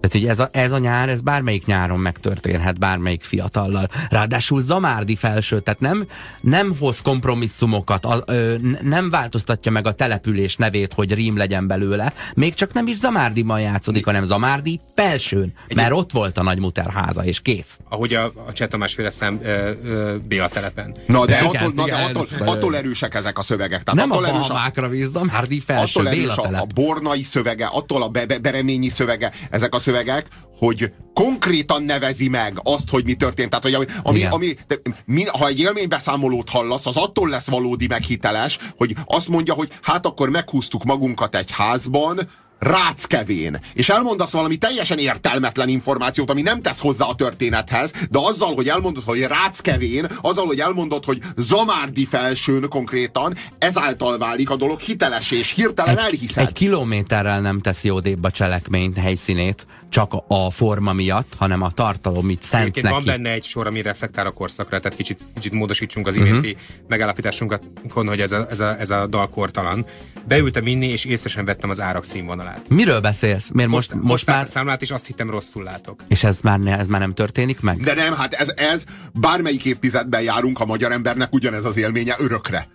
[0.00, 3.88] Tehát, hogy ez a, ez a nyár, ez bármelyik nyáron megtörténhet, bármelyik fiatallal.
[4.08, 6.06] Ráadásul Zamárdi felső, tehát nem,
[6.40, 12.12] nem hoz kompromisszumokat, a, ö, nem változtatja meg a település nevét, hogy rím legyen belőle,
[12.34, 17.24] még csak nem is Zamárdiban játszódik, hanem Zamárdi felsőn, mert ott volt a nagymuter háza,
[17.24, 17.78] és kész.
[17.88, 20.94] Ahogy a, a Csetamás féle szem ö, ö, Béla telepen.
[21.06, 23.82] Na, de, igen, attól, na, de attól, attól, erősek ezek a szövegek.
[23.82, 28.02] Tehát nem attól a Bahamákra víz, Zamárdi felső, attól Béla a, a bornai szövege, attól
[28.02, 30.26] a be, be, bereményi szövege, ezek a szövegek,
[30.58, 33.48] hogy konkrétan nevezi meg azt, hogy mi történt.
[33.48, 38.58] Tehát, hogy ami, ami, de, mi, ha egy élménybeszámolót hallasz, az attól lesz valódi meghiteles,
[38.76, 42.20] hogy azt mondja, hogy hát akkor meghúztuk magunkat egy házban,
[42.58, 48.54] ráckevén, és elmondasz valami teljesen értelmetlen információt, ami nem tesz hozzá a történethez, de azzal,
[48.54, 54.80] hogy elmondod, hogy ráckevén, azzal, hogy elmondod, hogy Zamárdi felsőn konkrétan, ezáltal válik a dolog
[54.80, 56.46] hiteles és hirtelen egy, elhiszed.
[56.46, 62.26] Egy kilométerrel nem teszi odébb a cselekményt, helyszínét, csak a forma miatt, hanem a tartalom
[62.26, 63.04] mit szent Egyébként neki.
[63.04, 66.86] van benne egy sor, ami reflektál a korszakra, tehát kicsit, kicsit módosítsunk az iménti uh-huh.
[66.88, 69.86] megállapításunkat, hogy ez a, ez, a, ez a dal kortalan.
[70.28, 72.68] Beültem inni, és észre sem vettem az árak színvonalát.
[72.68, 73.48] Miről beszélsz?
[73.52, 74.46] Miért most, most, most már...
[74.46, 76.02] számlát, és azt hittem rosszul látok.
[76.08, 77.80] És ez már, ne, ez már nem történik meg?
[77.80, 82.68] De nem, hát ez, ez bármelyik évtizedben járunk, a magyar embernek ugyanez az élménye örökre.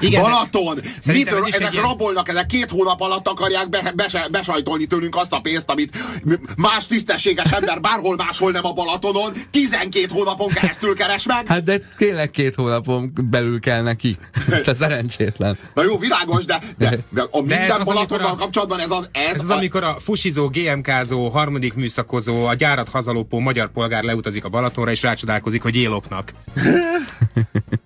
[0.00, 0.78] Igen, Balaton!
[1.06, 1.84] Mit, ezek ilyen...
[1.84, 5.98] rabolnak, ezek két hónap alatt akarják be, be, besajtolni tőlünk azt a pénzt, amit
[6.56, 11.46] más tisztességes ember bárhol máshol nem a Balatonon 12 hónapon keresztül keres meg.
[11.46, 14.16] Hát de tényleg két hónapon belül kell neki.
[14.64, 15.58] Te szerencsétlen.
[15.74, 19.08] Na jó, világos, de, de, de a minden de ez Balatonnal a, kapcsolatban ez az...
[19.12, 19.56] Ez, ez az, a...
[19.56, 25.02] amikor a fusizó, GMK-zó, harmadik műszakozó, a gyárat hazalópó magyar polgár leutazik a Balatonra, és
[25.02, 26.32] rácsodálkozik, hogy élopnak.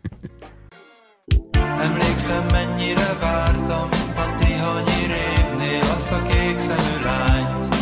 [1.80, 7.74] Emlékszem mennyire vártam a Tihanyi révnél azt a kék szemű lányt.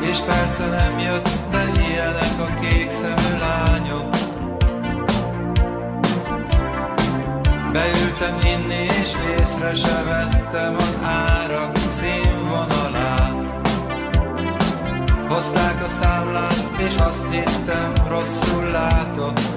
[0.00, 4.10] És persze nem jött, de ilyenek a kék szemű lányok.
[7.72, 13.50] Beültem inni és észre se vettem az árak színvonalát.
[15.28, 19.55] Hozták a számlát és azt hittem rosszul látok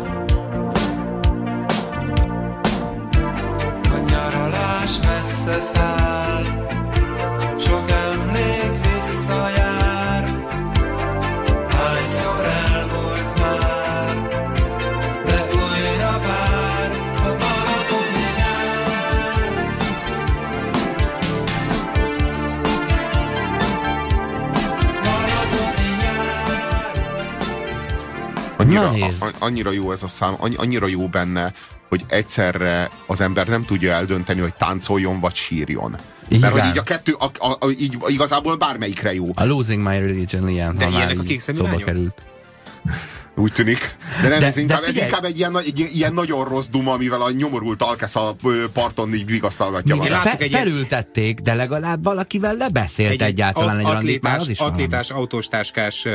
[7.57, 10.23] sok emlék visszajár,
[11.69, 14.27] hányszor elmúlt már,
[15.25, 19.51] de újra vár a balatoni nyár.
[25.03, 26.95] Balatoni nyár.
[28.57, 28.91] Annyira,
[29.39, 31.53] annyira jó ez a szám, annyira jó benne,
[31.89, 35.95] hogy egyszerre az ember nem tudja eldönteni, hogy táncoljon vagy sírjon.
[36.27, 36.39] Igen.
[36.39, 39.25] Mert hogy így a kettő, a, a, a, így igazából bármelyikre jó.
[39.33, 42.21] A Losing My Religion ilyen, De ilyenek a kék szóba került.
[43.35, 43.97] Úgy tűnik.
[44.21, 47.21] De nem, de, ez, inkább, ez inkább egy ilyen, egy ilyen nagyon rossz duma, amivel
[47.21, 48.35] a nyomorult alkesz a
[48.73, 54.49] parton így vigasztalgatja Igen, Fe, egy felültették, de legalább valakivel lebeszélt egy, egyáltalán egy atlétás,
[54.57, 56.05] atlétás, autóstáskás,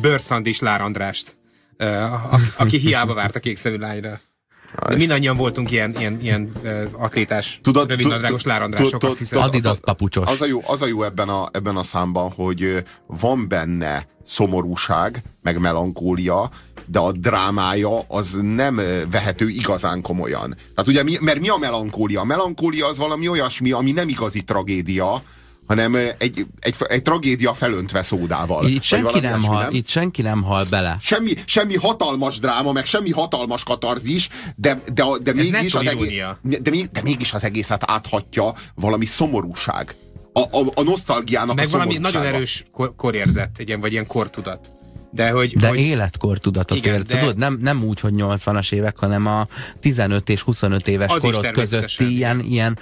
[0.00, 1.40] bőrszandis Lár Andrást
[2.56, 4.20] aki hiába várt a kékszemű lányra.
[4.88, 6.52] De mindannyian voltunk ilyen, ilyen, ilyen
[6.92, 9.42] atlétás, tudod, rövidnadrágos lárandrások, azt hiszem.
[9.42, 10.30] Adidas papucsos.
[10.30, 15.22] Az a jó, az a jó ebben, a, ebben a számban, hogy van benne szomorúság,
[15.42, 16.50] meg melankólia,
[16.86, 18.80] de a drámája az nem
[19.10, 20.56] vehető igazán komolyan.
[20.74, 22.20] Tehát ugye, mi, mert mi a melankólia?
[22.20, 25.22] A melankólia az valami olyasmi, ami nem igazi tragédia,
[25.72, 28.68] hanem egy, egy, egy tragédia felöntve szódával.
[28.68, 29.72] Itt senki nem, hal, nem?
[29.72, 30.96] itt senki nem hal bele.
[31.00, 36.58] Semmi, semmi hatalmas dráma, meg semmi hatalmas katarzis, de, de, de, mégis az egész, de,
[36.92, 39.94] de mégis az egészet áthatja valami szomorúság.
[40.32, 44.70] A, a, a nosztalgiának meg a valami nagyon erős kor, korérzet, ilyen, vagy ilyen kortudat.
[45.14, 45.78] De, hogy, de hogy...
[45.78, 47.18] életkor tudatot igen, ért, de...
[47.18, 47.36] tudod?
[47.36, 49.46] Nem, nem úgy, hogy 80-as évek, hanem a
[49.80, 52.78] 15 és 25 éves az korod közötti ilyen, ilyen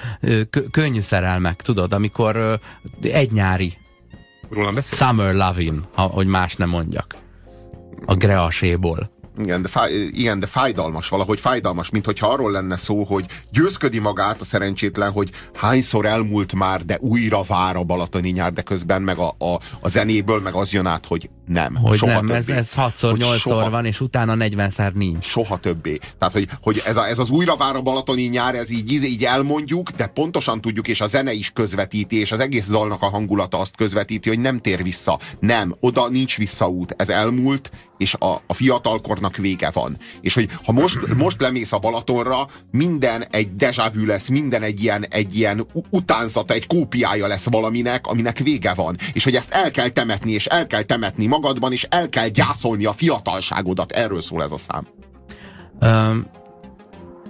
[0.70, 2.60] könnyű szerelmek, tudod, amikor
[3.02, 3.76] egy nyári
[4.50, 4.98] Rólam beszél?
[4.98, 7.16] Summer Lovin, ha, hogy más nem mondjak.
[8.06, 9.10] A Greaséból.
[9.38, 13.98] Igen de, fáj, igen, de fájdalmas, valahogy fájdalmas, mint hogyha arról lenne szó, hogy győzködi
[13.98, 19.02] magát a szerencsétlen, hogy hányszor elmúlt már, de újra vár a balatoni nyár, de közben
[19.02, 21.76] meg a, a, a zenéből meg az jön át, hogy nem.
[21.76, 22.34] Hogy soha nem, többé.
[22.38, 25.24] ez, ez 6-szor, 8-szor van, és utána 40-szer nincs.
[25.24, 25.98] Soha többé.
[26.18, 29.24] Tehát, hogy, hogy ez, a, ez az újra vár a balatoni nyár, ez így, így
[29.24, 33.58] elmondjuk, de pontosan tudjuk, és a zene is közvetíti, és az egész dalnak a hangulata
[33.58, 35.18] azt közvetíti, hogy nem tér vissza.
[35.40, 36.94] Nem, oda nincs visszaút.
[36.96, 37.70] Ez elmúlt,
[38.00, 39.96] és a, a fiatalkornak vége van.
[40.20, 44.82] És hogy ha most, most lemész a Balatonra, minden egy déjà vu lesz, minden egy
[44.82, 48.96] ilyen, egy ilyen utánzata, egy kópiája lesz valaminek, aminek vége van.
[49.12, 52.84] És hogy ezt el kell temetni, és el kell temetni magadban, és el kell gyászolni
[52.84, 53.92] a fiatalságodat.
[53.92, 54.86] Erről szól ez a szám.
[55.80, 56.26] Um,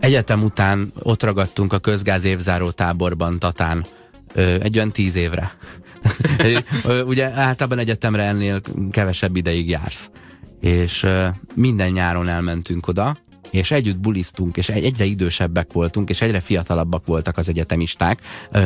[0.00, 3.86] egyetem után ott ragadtunk a közgáz évzáró táborban Tatán
[4.34, 5.56] egy olyan tíz évre.
[7.12, 10.10] Ugye általában egyetemre ennél kevesebb ideig jársz
[10.60, 11.06] és
[11.54, 13.16] minden nyáron elmentünk oda,
[13.50, 18.20] és együtt bulisztunk, és egyre idősebbek voltunk, és egyre fiatalabbak voltak az egyetemisták,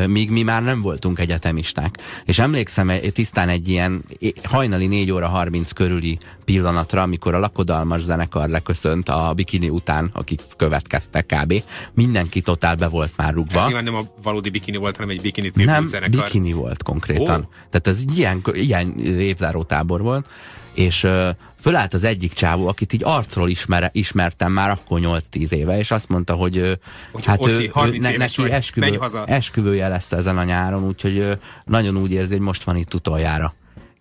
[0.06, 1.98] míg mi már nem voltunk egyetemisták.
[2.24, 4.04] És emlékszem tisztán egy ilyen
[4.42, 10.40] hajnali 4 óra 30 körüli pillanatra, amikor a lakodalmas zenekar leköszönt a bikini után, akik
[10.56, 11.62] következtek kb.
[11.94, 13.58] Mindenki totál be volt már rugva.
[13.58, 16.24] Ez nyilván nem a valódi bikini volt, hanem egy bikini Nem, zenekar.
[16.24, 17.40] bikini volt konkrétan.
[17.40, 17.46] Oh.
[17.70, 20.26] Tehát ez ilyen, ilyen évzáró tábor volt
[20.74, 21.28] és uh,
[21.60, 26.08] fölállt az egyik csávó, akit így arcról ismer, ismertem már akkor 8-10 éve, és azt
[26.08, 26.78] mondta, hogy,
[27.12, 31.32] hogy hát Oszi, ő, ő, ne, neki esküvő, esküvője lesz ezen a nyáron, úgyhogy uh,
[31.64, 33.54] nagyon úgy érzi, hogy most van itt utoljára.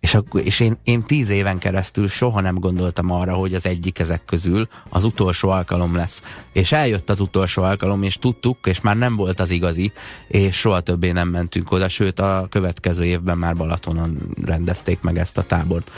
[0.04, 4.00] És, akkor, és én, én tíz éven keresztül soha nem gondoltam arra, hogy az egyik
[4.00, 6.24] ezek közül az utolsó alkalom lesz.
[6.54, 9.92] És eljött az utolsó alkalom, és tudtuk, és már nem volt az igazi,
[10.28, 15.38] és soha többé nem mentünk oda, sőt a következő évben már Balatonon rendezték meg ezt
[15.38, 15.92] a tábort.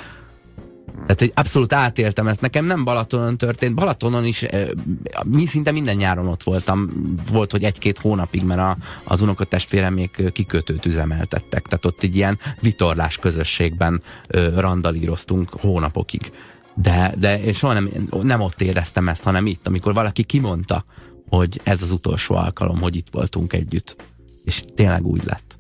[1.02, 2.42] Tehát, hogy abszolút átéltem ezt.
[2.42, 3.76] Nekem nem Balatonon történt.
[3.76, 4.46] Balatonon is
[5.24, 6.90] mi szinte minden nyáron ott voltam.
[7.32, 11.66] Volt, hogy egy-két hónapig, mert a, az unokatestvérem még kikötőt üzemeltettek.
[11.68, 14.02] Tehát ott egy ilyen vitorlás közösségben
[14.56, 16.32] randalíroztunk hónapokig.
[16.74, 17.90] De, de én soha nem,
[18.22, 20.86] nem ott éreztem ezt, hanem itt, amikor valaki kimondta,
[21.30, 23.96] hogy ez az utolsó alkalom, hogy itt voltunk együtt.
[24.44, 25.58] És tényleg úgy lett.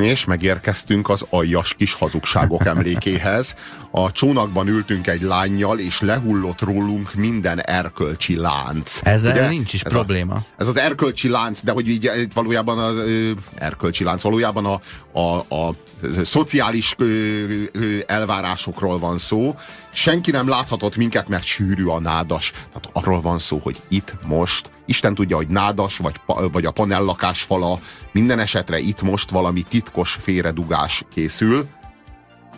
[0.00, 3.54] És megérkeztünk az aljas kis hazugságok emlékéhez.
[3.90, 9.00] A csónakban ültünk egy lányjal, és lehullott rólunk minden erkölcsi lánc.
[9.02, 9.48] Ezzel Ugye?
[9.48, 10.34] nincs is ez probléma.
[10.34, 12.96] A, ez az erkölcsi lánc, de hogy így itt valójában az
[13.54, 14.80] erkölcsi lánc, valójában a,
[15.18, 15.74] a, a, a
[16.22, 17.04] szociális ö,
[17.72, 19.54] ö, elvárásokról van szó.
[19.94, 22.50] Senki nem láthatott minket, mert sűrű a nádas.
[22.50, 26.14] Tehát arról van szó, hogy itt most Isten tudja, hogy nádas, vagy,
[26.52, 27.80] vagy a panellakás fala,
[28.12, 31.68] minden esetre itt most valami titkos félredugás készül,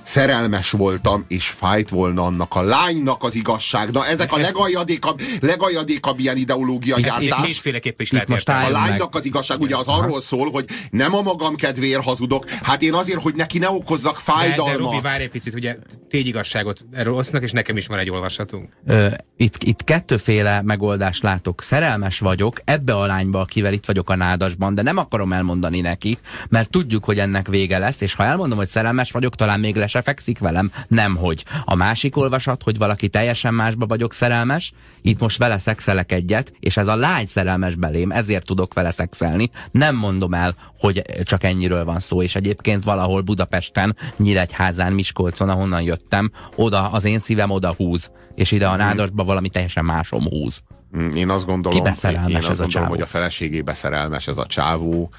[0.07, 3.91] szerelmes voltam, és fájt volna annak a lánynak az igazság.
[3.91, 7.47] Na, ezek a legajadékabb, legajadékabb ilyen ideológia gyártás.
[7.47, 11.23] Kétféleképp is lehet most A lánynak az igazság ugye az arról szól, hogy nem a
[11.23, 14.77] magam kedvéért hazudok, hát én azért, hogy neki ne okozzak fájdalmat.
[14.77, 15.77] De, de Robi, várj egy picit, ugye
[16.09, 18.69] tégy igazságot erről osznak, és nekem is van egy olvasatunk.
[18.87, 21.63] Ö, itt, itt kettőféle megoldást látok.
[21.63, 26.19] Szerelmes vagyok ebbe a lányba, akivel itt vagyok a nádasban, de nem akarom elmondani neki,
[26.49, 29.95] mert tudjuk, hogy ennek vége lesz, és ha elmondom, hogy szerelmes vagyok, talán még lesz
[29.97, 30.71] se fekszik velem?
[30.89, 31.45] Nem, hogy.
[31.65, 34.73] A másik olvasat, hogy valaki teljesen másba vagyok szerelmes,
[35.03, 39.51] itt most vele szexelek egyet, és ez a lány szerelmes belém, ezért tudok vele szexelni.
[39.71, 45.83] Nem mondom el, hogy csak ennyiről van szó, és egyébként valahol Budapesten, Nyíregyházán, Miskolcon, ahonnan
[45.83, 48.79] jöttem, oda az én szívem oda húz, és ide a mhm.
[48.79, 50.63] nádasba valami teljesen másom húz.
[50.97, 54.47] Mm, én azt gondolom, én azt ez gondolom a hogy a feleségébe szerelmes ez a
[54.47, 55.11] csávó,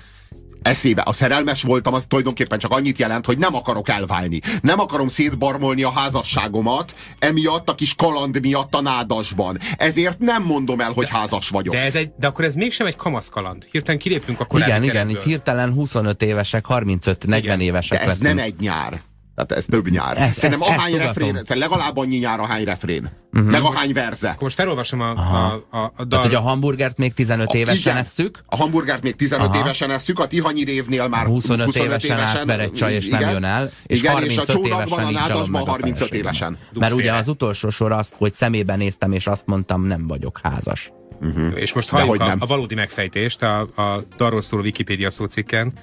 [0.68, 1.02] eszébe.
[1.02, 4.40] A szerelmes voltam, az tulajdonképpen csak annyit jelent, hogy nem akarok elválni.
[4.62, 9.58] Nem akarom szétbarmolni a házasságomat, emiatt a kis kaland miatt a nádasban.
[9.78, 11.74] Ezért nem mondom el, hogy de, házas vagyok.
[11.74, 13.68] De, ez egy, de akkor ez mégsem egy kamasz kaland.
[13.72, 18.36] Hirtelen kilépünk a korábbi Igen, igen, itt hirtelen 25 évesek, 35-40 évesek De ez leszünk.
[18.36, 19.02] nem egy nyár.
[19.38, 20.18] Tehát ez több nyár.
[20.18, 23.10] Ez, Szerintem ezt, ahány ezt refrén, szerintem legalább annyi nyár, ahány refrén.
[23.34, 23.52] Uh-huh.
[23.52, 24.30] Meg ahány verze.
[24.30, 26.08] Akkor most felolvasom a, a, a, a dal.
[26.08, 28.44] Tehát, hogy a hamburgert még 15 a, évesen igen, esszük?
[28.46, 29.58] A hamburgert még 15 Aha.
[29.58, 33.20] évesen esszük, a Tihanyi révnél már 25, 25 évesen, évesen átver egy csaj, és igen,
[33.20, 33.70] nem jön el.
[33.86, 36.58] És igen, és a csónakban, a nádasban 35 évesen.
[36.74, 40.92] Mert ugye az utolsó sor az, hogy szemében néztem, és azt mondtam, nem vagyok házas.
[41.22, 41.52] Uh-huh.
[41.56, 45.74] És most halljuk a, a valódi megfejtést a, a darról szóló Wikipédia szócikken.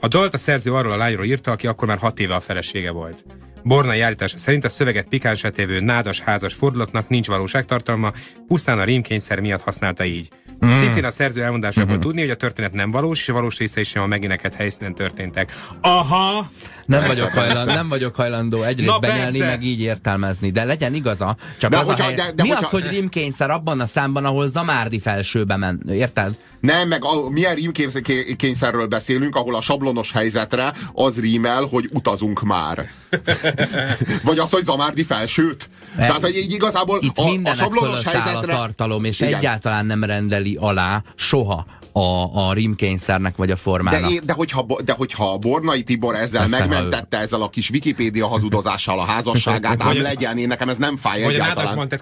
[0.00, 2.90] A dalt a szerző arról a lányról írta, aki akkor már hat éve a felesége
[2.90, 3.24] volt.
[3.62, 8.12] Bornai állítása szerint a szöveget pikánsra tévő nádas házas fordulatnak nincs valóságtartalma,
[8.46, 10.28] pusztán a rímkényszer miatt használta így.
[10.64, 10.72] Mm.
[10.72, 12.00] Szintén a szerző elmondásából mm-hmm.
[12.00, 15.52] tudni, hogy a történet nem valós, és a valós részei sem a megineket helyszínen történtek.
[15.80, 16.50] Aha!
[16.86, 21.36] Nem vagyok, hajlandó, nem vagyok hajlandó egyrészt Na, benyelni, meg így értelmezni, de legyen igaza.
[21.58, 22.14] Csak de az hogyha, a hely...
[22.14, 22.64] de, de Mi hogyha...
[22.64, 26.36] az, hogy rímkényszer abban a számban, ahol Zamárdi felsőbe men, érted?
[26.60, 32.90] Nem, meg a, milyen rímkényszerről beszélünk, ahol a sablonos helyzetre az rímel, hogy utazunk már.
[34.24, 35.68] Vagy az, hogy Zamárdi felsőt.
[35.96, 38.52] E, Tehát, hogy így igazából Itt a, a sablonos helyzetre...
[38.52, 39.34] a tartalom, és igen.
[39.34, 44.10] egyáltalán nem rendeli alá soha a, a rímkényszernek vagy a formának.
[44.10, 48.98] De, de, hogyha, de hogyha Bornai Tibor ezzel Persze, megmentette, ezzel a kis Wikipédia hazudozással
[48.98, 51.54] a házasságát, ám legyen, én nekem ez nem fáj vagy egyáltalán.
[51.54, 52.00] Vagy a Nádasban tett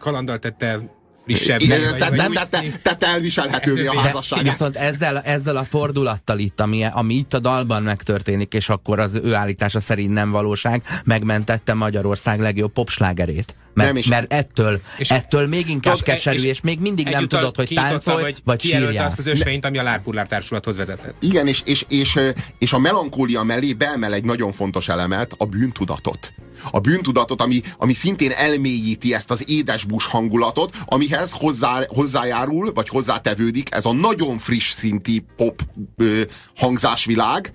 [1.27, 2.83] kalandal tette frissebb.
[2.83, 4.43] Tehát elviselhetővé a házasság.
[4.43, 9.15] Viszont ezzel, ezzel a fordulattal itt, ami, ami itt a dalban megtörténik, és akkor az
[9.15, 13.55] ő állítása szerint nem valóság, megmentette Magyarország legjobb popslágerét.
[13.75, 14.07] Mert, nem is.
[14.07, 17.71] mert ettől, és ettől még inkább tudod, keserű, és, és még mindig nem tudod, hogy
[17.75, 19.07] táncolj, vagy, vagy sírjál.
[19.07, 21.15] azt az ösvényt, ami a Lárpullár társulathoz vezetett.
[21.21, 22.19] Igen, és, és, és,
[22.59, 26.33] és a melankólia mellé beemel egy nagyon fontos elemet, a bűntudatot.
[26.71, 33.75] A bűntudatot, ami, ami szintén elmélyíti ezt az édesbús hangulatot, amihez hozzá, hozzájárul, vagy hozzátevődik
[33.75, 35.63] ez a nagyon friss szinti pop
[35.97, 36.23] ö,
[36.57, 37.53] hangzásvilág,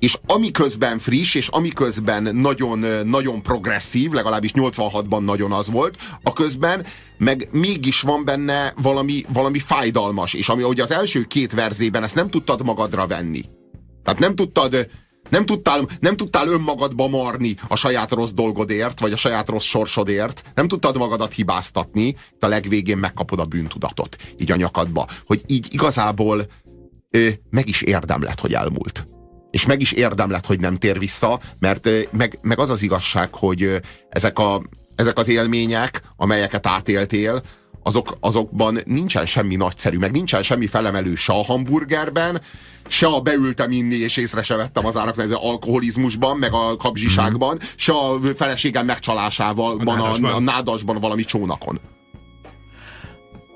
[0.00, 6.84] és amiközben friss, és amiközben nagyon, nagyon progresszív, legalábbis 86-ban nagyon az volt, a közben
[7.18, 12.14] meg mégis van benne valami, valami fájdalmas, és ami ugye az első két verzében ezt
[12.14, 13.44] nem tudtad magadra venni.
[14.04, 14.88] Tehát nem tudtad,
[15.28, 20.42] nem tudtál, nem tudtál önmagadba marni a saját rossz dolgodért, vagy a saját rossz sorsodért.
[20.54, 25.06] Nem tudtad magadat hibáztatni, de a legvégén megkapod a bűntudatot, így a nyakadba.
[25.26, 26.46] Hogy így igazából
[27.10, 29.04] ö, meg is érdemlet, hogy elmúlt
[29.50, 33.80] és meg is érdemlet, hogy nem tér vissza, mert meg, meg az az igazság, hogy
[34.08, 34.62] ezek, a,
[34.94, 37.42] ezek az élmények, amelyeket átéltél,
[37.82, 42.40] azok, azokban nincsen semmi nagyszerű, meg nincsen semmi felemelő se a hamburgerben,
[42.88, 47.54] se a beültem inni, és észre se vettem az árak az alkoholizmusban, meg a kapzsiságban,
[47.54, 47.66] mm.
[47.76, 51.80] se a feleségem megcsalásával, a, a, a nádasban valami csónakon.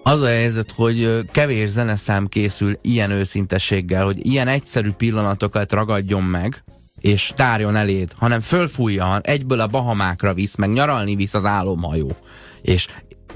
[0.06, 6.64] Az a helyzet, hogy kevés zeneszám készül ilyen őszintességgel, hogy ilyen egyszerű pillanatokat ragadjon meg,
[7.00, 12.16] és tárjon eléd, hanem fölfújja, egyből a Bahamákra visz, meg nyaralni visz az álomhajó.
[12.62, 12.88] És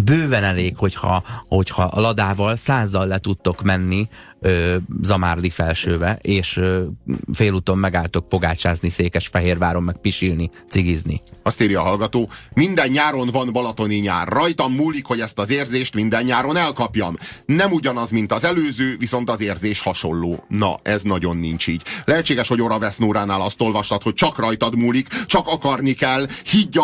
[0.05, 4.09] bőven elég, hogyha, hogyha a ladával százzal le tudtok menni
[4.41, 6.85] ö, Zamárdi felsőbe, és ö,
[7.33, 11.21] félúton megálltok pogácsázni Székesfehérváron, meg pisilni, cigizni.
[11.43, 14.29] Azt írja a hallgató, minden nyáron van balatoni nyár.
[14.29, 17.17] Rajtam múlik, hogy ezt az érzést minden nyáron elkapjam.
[17.47, 20.45] Nem ugyanaz, mint az előző, viszont az érzés hasonló.
[20.49, 21.83] Na, ez nagyon nincs így.
[22.05, 26.81] Lehetséges, hogy Ora Vesznóránál azt olvastad, hogy csak rajtad múlik, csak akarni kell, higgy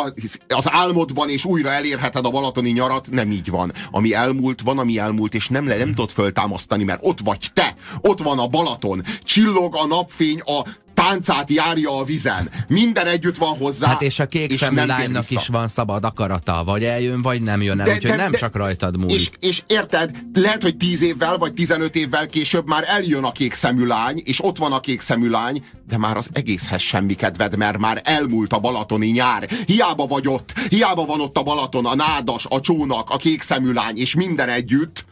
[0.49, 3.04] az álmodban, és újra elérheted a balatoni nyarat.
[3.11, 3.73] Nem így van.
[3.91, 7.75] Ami elmúlt, van, ami elmúlt, és nem, le, nem tudod föltámasztani, mert ott vagy te,
[8.01, 10.63] ott van a Balaton, csillog a napfény, a
[11.05, 12.51] táncát járja a vizen.
[12.69, 13.89] Minden együtt van hozzá.
[13.89, 16.63] Hát és a kék és szemű lánynak is van szabad akarata.
[16.65, 17.89] Vagy eljön, vagy nem jön el.
[17.89, 19.17] Úgyhogy nem de, csak rajtad múlik.
[19.17, 23.55] És, és érted, lehet, hogy 10 évvel, vagy 15 évvel később már eljön a kék
[23.55, 27.57] szemű lány, és ott van a kék szemű lány, de már az egészhez semmi kedved,
[27.57, 29.49] mert már elmúlt a balatoni nyár.
[29.67, 33.73] Hiába vagy ott, hiába van ott a Balaton, a nádas, a csónak, a kék szemű
[33.73, 35.05] lány, és minden együtt,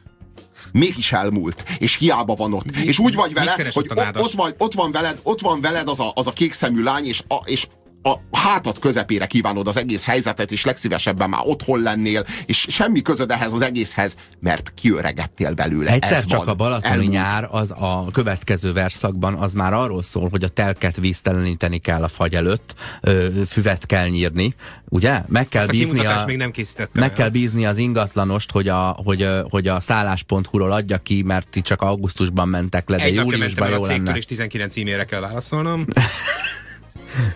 [0.73, 2.77] mégis elmúlt, és hiába van ott.
[2.77, 5.89] Mi, és úgy vagy vele, hogy ott, ott, van, ott, van veled, ott van veled
[5.89, 7.67] az a, az a kékszemű lány, és, a, és
[8.03, 13.31] a hátad közepére kívánod az egész helyzetet, és legszívesebben már otthon lennél, és semmi közöd
[13.31, 15.91] ehhez az egészhez, mert kiöregettél belőle.
[15.91, 16.49] Egyszer Ez csak van.
[16.49, 17.11] a Balatoni Elmúlt.
[17.11, 22.09] nyár az a következő verszakban az már arról szól, hogy a telket vízteleníteni kell a
[22.09, 24.55] fagy előtt, ö, füvet kell nyírni,
[24.89, 25.23] ugye?
[25.29, 26.51] Meg kell bízni a, még nem
[26.93, 27.13] meg el.
[27.13, 31.83] kell bízni az ingatlanost, hogy a, hogy, hogy a szállás.hu-ról adja ki, mert ti csak
[31.83, 34.17] augusztusban mentek le, de Egy júliusban jó cégtől, lenne.
[34.17, 35.87] és 19 e-mailre kell válaszolnom.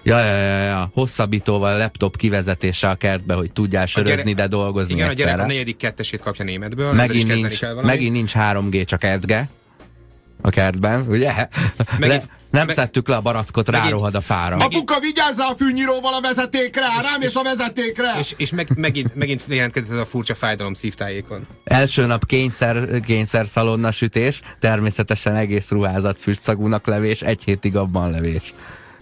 [0.02, 5.08] Ja, ja, ja, ja, hosszabbítóval, laptop kivezetése a kertbe, hogy tudjál sörözni, de dolgozni Igen,
[5.08, 5.42] a gyerek egyszerre.
[5.42, 6.92] a negyedik kettesét kapja németből.
[6.92, 9.48] Megint nincs, megint nincs 3G, csak edge
[10.42, 11.32] a kertben, ugye?
[11.98, 14.56] Megint- Le, nem meg- szedtük le a barackot, megint- rárohad a fára.
[14.56, 16.80] Apuka, vigyázzál a fűnyíróval a vezetékre!
[17.02, 18.12] Rám és a vezetékre!
[18.18, 21.46] És, és meg, megint, megint jelentkezett ez a furcsa fájdalom szívtájékon.
[21.64, 28.54] Első nap kényszer, kényszer szalonna sütés, természetesen egész ruházat füstszagúnak levés, egy hétig abban levés.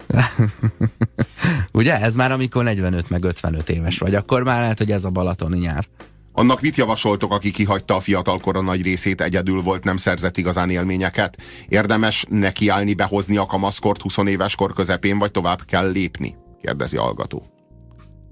[1.71, 1.99] Ugye?
[2.01, 5.57] Ez már amikor 45 meg 55 éves vagy, akkor már lehet, hogy ez a balatoni
[5.57, 5.87] nyár.
[6.37, 11.41] Annak mit javasoltok, aki kihagyta a fiatalkora nagy részét, egyedül volt, nem szerzett igazán élményeket?
[11.67, 16.35] Érdemes nekiállni, behozni a kamaszkort 20 éves kor közepén, vagy tovább kell lépni?
[16.61, 17.54] Kérdezi a hallgató.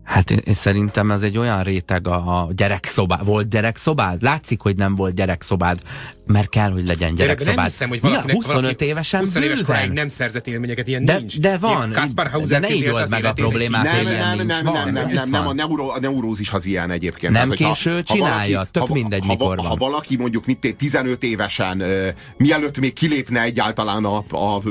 [0.03, 3.25] Hát én, én szerintem ez egy olyan réteg a, a gyerekszobád.
[3.25, 4.21] Volt gyerekszobád?
[4.21, 5.79] Látszik, hogy nem volt gyerekszobád,
[6.27, 7.55] mert kell, hogy legyen Gyerek, gyerekszobád.
[7.55, 11.17] nem hiszem, hogy valakinek, 25 valaki évesen 20 éves koráig nem szerzett élményeket, ilyen De-
[11.17, 11.39] nincs.
[11.39, 11.93] de van.
[11.93, 14.47] Ilyen De ne írold az meg a problémát, így- Nem, ilyen nem, nincs.
[14.51, 15.51] nem, Van, nem, nem, nem, nem, van.
[15.51, 17.33] a, neuro, a neurózis az ilyen egyébként.
[17.33, 19.65] Nem késő, ha csinálja, tök ha, mindegy, ha, mikor ha, van.
[19.65, 24.61] ha valaki mondjuk mit 15 évesen, ö, mielőtt még kilépne egyáltalán a, a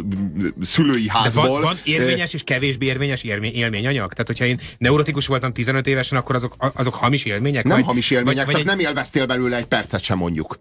[0.63, 1.49] szülői De házból.
[1.49, 4.11] van, van ö, érvényes és kevésbé érvényes élmény, élményanyag?
[4.13, 7.65] Tehát, hogyha én neurotikus voltam 15 évesen, akkor azok, azok hamis élmények?
[7.65, 10.61] Nem vagy, hamis élmények, vagy, csak vagy egy- nem élveztél belőle egy percet sem mondjuk.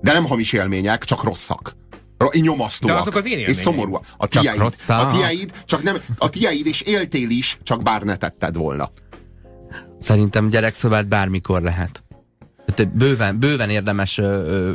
[0.00, 1.76] De nem hamis élmények, csak rosszak.
[2.18, 2.92] Ro- Nyomasztóak.
[2.94, 4.04] De azok az én És szomorúak.
[4.16, 5.10] A rosszak?
[5.10, 8.90] a tiaid, csak nem, a tiaid és éltél is, csak bár ne tetted volna.
[9.98, 12.04] Szerintem gyerekszobát bármikor lehet.
[12.78, 14.20] Tehát bőven, bőven érdemes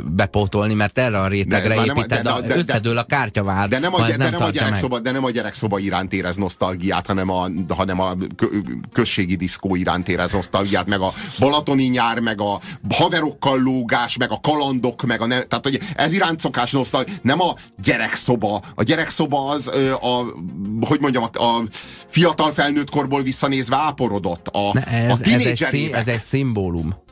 [0.06, 2.98] bepótolni, mert erre a De rétegre ez már nem a- építed, de- de- de- összedől
[2.98, 5.78] a kártyavár, De nem a, ez de nem nem a, gyerekszoba, de nem a gyerekszoba
[5.78, 8.50] iránt érez nosztalgiát, hanem a, hanem a kö-
[8.92, 12.60] községi diszkó iránt érez nosztalgiát, meg a balatoni nyár, meg a
[12.94, 17.40] haverokkal lógás, meg a kalandok, meg a ne, tehát hogy ez iránt szokás nosztalgia, nem
[17.40, 18.62] a gyerekszoba.
[18.74, 19.66] A gyerekszoba az
[20.00, 20.24] a,
[20.80, 21.62] hogy mondjam, a, a
[22.06, 24.48] fiatal felnőtt korból visszanézve áporodott.
[24.52, 27.02] A, Ne, a ez, ez, egy szín, ez egy szimbólum.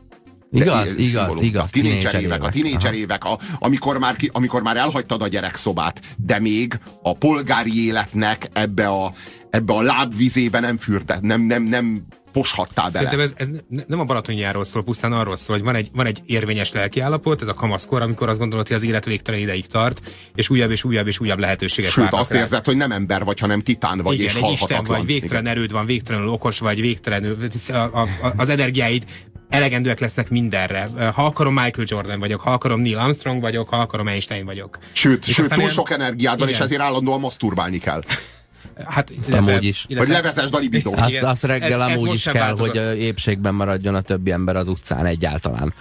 [0.53, 1.65] Igaz, igaz, igaz.
[1.65, 2.51] A tínédzser évek, a
[2.83, 2.95] Aha.
[2.95, 8.49] évek, a, amikor, már, ki- amikor már elhagytad a gyerekszobát, de még a polgári életnek
[8.53, 9.13] ebbe a,
[9.51, 13.11] ebbe a lábvizébe nem fürte, nem, nem, nem poshattál bele.
[13.11, 16.07] Szerintem ez, ez ne- nem a Balatonyáról szól, pusztán arról szól, hogy van egy, van
[16.07, 20.01] egy érvényes lelkiállapot, ez a kamaszkor, amikor azt gondolod, hogy az élet végtelen ideig tart,
[20.35, 22.39] és újabb és újabb és újabb lehetőségek Sőt, azt rá.
[22.39, 24.81] érzed, hogy nem ember vagy, hanem titán vagy, Igen, és egy halhatatlan.
[24.83, 25.57] Isten vagy, végtelen Igen.
[25.57, 27.37] erőd van, végtelenül okos vagy, végtelenül
[27.69, 29.05] a, a, a, az energiáid
[29.53, 30.89] elegendőek lesznek mindenre.
[31.15, 34.79] Ha akarom Michael Jordan vagyok, ha akarom Neil Armstrong vagyok, ha akarom Einstein vagyok.
[34.93, 38.01] Sőt, És sőt túl ilyen- sok energiád van, és ezért állandóan maszturbálni kell.
[38.87, 39.87] Hát, amúgy is.
[39.97, 40.99] Hogy levezesd a libidót.
[41.01, 42.87] Azt, azt reggel Ez- ez amúgy most is kell, változott.
[42.87, 45.75] hogy épségben maradjon a többi ember az utcán egyáltalán.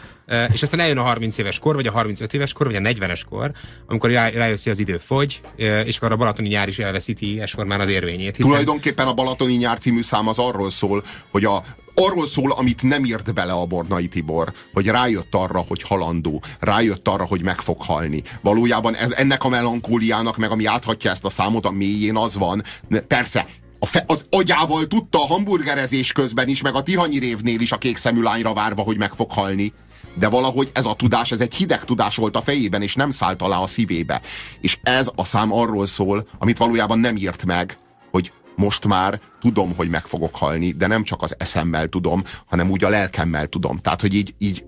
[0.53, 3.21] És aztán eljön a 30 éves kor, vagy a 35 éves kor, vagy a 40-es
[3.29, 3.51] kor,
[3.87, 5.41] amikor rá, rájössz, hogy az idő fogy,
[5.85, 8.35] és akkor a balatoni nyár is elveszíti ilyes formán az érvényét.
[8.35, 11.63] Hiszen Tulajdonképpen a Balatoni nyár című szám az arról szól, hogy a
[11.95, 17.07] arról szól, amit nem írt bele a Bornai Tibor, hogy rájött arra, hogy halandó, rájött
[17.07, 18.23] arra, hogy meg fog halni.
[18.41, 22.63] Valójában ez, ennek a melankóliának, meg ami áthatja ezt a számot, a mélyén az van,
[23.07, 23.45] persze,
[23.79, 27.77] a fe, az agyával tudta a hamburgerezés közben is, meg a Tihanyi révnél is a
[27.77, 29.73] kék szemű lányra várva, hogy meg fog halni.
[30.13, 33.41] De valahogy ez a tudás, ez egy hideg tudás volt a fejében, és nem szállt
[33.41, 34.21] alá a szívébe.
[34.61, 37.77] És ez a szám arról szól, amit valójában nem írt meg,
[38.11, 42.69] hogy most már tudom, hogy meg fogok halni, de nem csak az eszemmel tudom, hanem
[42.69, 43.77] úgy a lelkemmel tudom.
[43.77, 44.65] Tehát, hogy így, így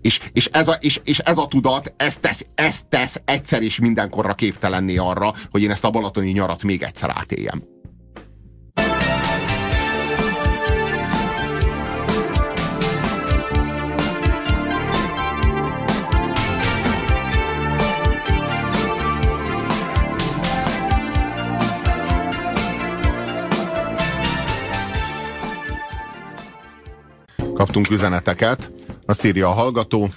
[0.00, 3.78] és, és, ez a, és, és ez a tudat, ez tesz, ez tesz egyszer és
[3.78, 7.71] mindenkorra képtelenné arra, hogy én ezt a balatoni nyarat még egyszer átéljem.
[27.62, 28.72] Kaptunk üzeneteket,
[29.06, 30.08] azt írja a hallgató.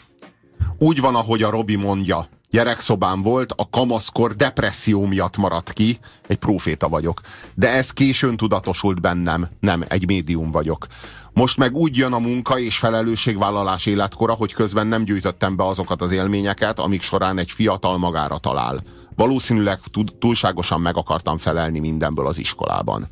[0.77, 2.27] Úgy van, ahogy a Robi mondja.
[2.49, 5.99] Gyerekszobám volt, a kamaszkor depresszió miatt maradt ki.
[6.27, 7.21] Egy próféta vagyok.
[7.55, 9.47] De ez későn tudatosult bennem.
[9.59, 10.87] Nem, egy médium vagyok.
[11.33, 16.01] Most meg úgy jön a munka és felelősségvállalás életkora, hogy közben nem gyűjtöttem be azokat
[16.01, 18.79] az élményeket, amik során egy fiatal magára talál.
[19.15, 19.79] Valószínűleg
[20.19, 23.07] túlságosan meg akartam felelni mindenből az iskolában.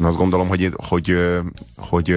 [0.00, 1.16] Én azt gondolom, hogy, hogy,
[1.76, 2.16] hogy,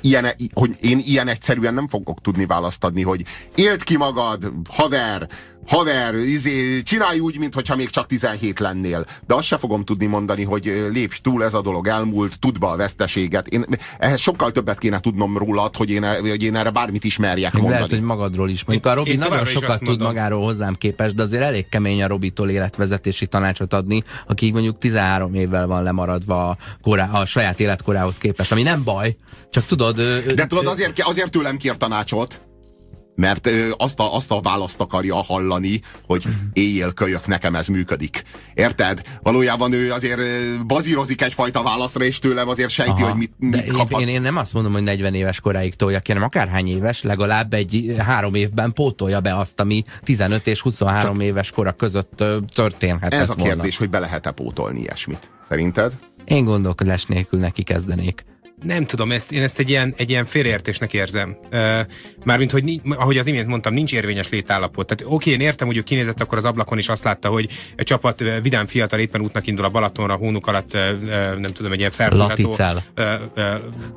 [0.00, 5.28] ilyen, hogy én ilyen egyszerűen nem fogok tudni választ adni, hogy élt ki magad, haver,
[5.66, 9.04] haver, izé, csinálj úgy, mintha még csak 17 lennél.
[9.26, 12.66] De azt se fogom tudni mondani, hogy lépj túl, ez a dolog elmúlt, tudd be
[12.66, 13.46] a veszteséget.
[13.46, 13.64] Én,
[13.98, 17.74] ehhez sokkal többet kéne tudnom rólad, hogy én, hogy én erre bármit is merjek mondani.
[17.74, 18.64] Lehet, hogy magadról is.
[18.64, 20.06] Mondjuk a Robi én nagyon sokat tud mondom.
[20.06, 25.34] magáról hozzám képest, de azért elég kemény a Robitól életvezetési tanácsot adni, aki mondjuk 13
[25.34, 29.16] évvel van lemaradva a, korá, a saját életkorához képest, ami nem baj,
[29.50, 29.96] csak tudod...
[30.34, 32.40] De tudod, azért, azért tőlem kér tanácsot,
[33.16, 38.22] mert azt, a, azt a választ akarja hallani, hogy éjjel kölyök, nekem ez működik.
[38.54, 39.02] Érted?
[39.22, 40.20] Valójában ő azért
[40.66, 44.00] bazírozik egyfajta válaszra, és tőlem azért sejti, Aha, hogy mit, mit de kaphat.
[44.00, 47.54] Én, én nem azt mondom, hogy 40 éves koráig tolja ki, hanem akárhány éves, legalább
[47.54, 53.14] egy három évben pótolja be azt, ami 15 és 23 Csak éves kora között történhet.
[53.14, 53.52] Ez a volna.
[53.52, 55.30] kérdés, hogy be lehet-e pótolni ilyesmit.
[55.48, 55.92] Szerinted?
[56.24, 58.24] Én gondolkodás nélkül neki kezdenék
[58.62, 61.36] nem tudom, ezt, én ezt egy ilyen, egy ilyen félreértésnek érzem.
[62.24, 64.86] Mármint, hogy ahogy az imént mondtam, nincs érvényes létállapot.
[64.86, 67.84] Tehát oké, én értem, hogy ő kinézett akkor az ablakon, és azt látta, hogy egy
[67.84, 70.76] csapat vidám fiatal éppen útnak indul a Balatonra, a hónuk alatt,
[71.38, 72.56] nem tudom, egy ilyen felfogható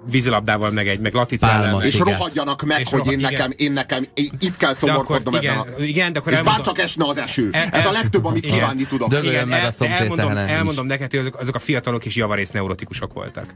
[0.10, 1.84] vízilabdával, meg egy meg laticál.
[1.84, 5.57] És rohadjanak meg, és hogy rohad, én, nekem, én nekem én itt kell szomorkodnom igen,
[5.57, 5.84] ebben a...
[5.84, 7.49] igen, de akkor És elmondom, bár csak esne az eső.
[7.51, 9.14] El, el, Ez a legtöbb, amit igen, kívánni tudok.
[9.24, 13.53] Igen, meg a elmondom, elmondom neked, hogy azok, azok a fiatalok is javarész neurotikusok voltak.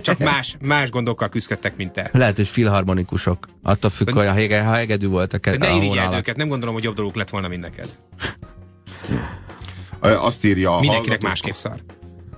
[0.00, 2.10] Csak más, más gondokkal küzdöttek, mint te.
[2.12, 3.48] Lehet, hogy filharmonikusok.
[3.62, 5.48] Attól függ, hogy ha, hege, ha hegedű voltak.
[5.48, 7.96] De ne irigyeld őket, nem gondolom, hogy jobb dolguk lett volna, mint neked.
[10.00, 11.80] Azt írja a Mindenkinek másképp szar.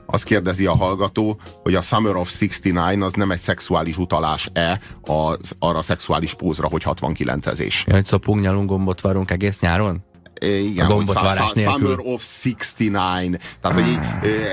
[0.07, 5.57] Azt kérdezi a hallgató, hogy a Summer of 69 az nem egy szexuális utalás-e az,
[5.59, 7.87] arra a szexuális pózra, hogy 69-ezés.
[7.87, 10.05] Ja, hogy szopunk, nyalunk, gombot varunk egész nyáron?
[10.41, 11.73] Igen, a gombot varás nélkül.
[11.73, 13.37] Summer of 69.
[13.61, 13.99] Tehát, hogy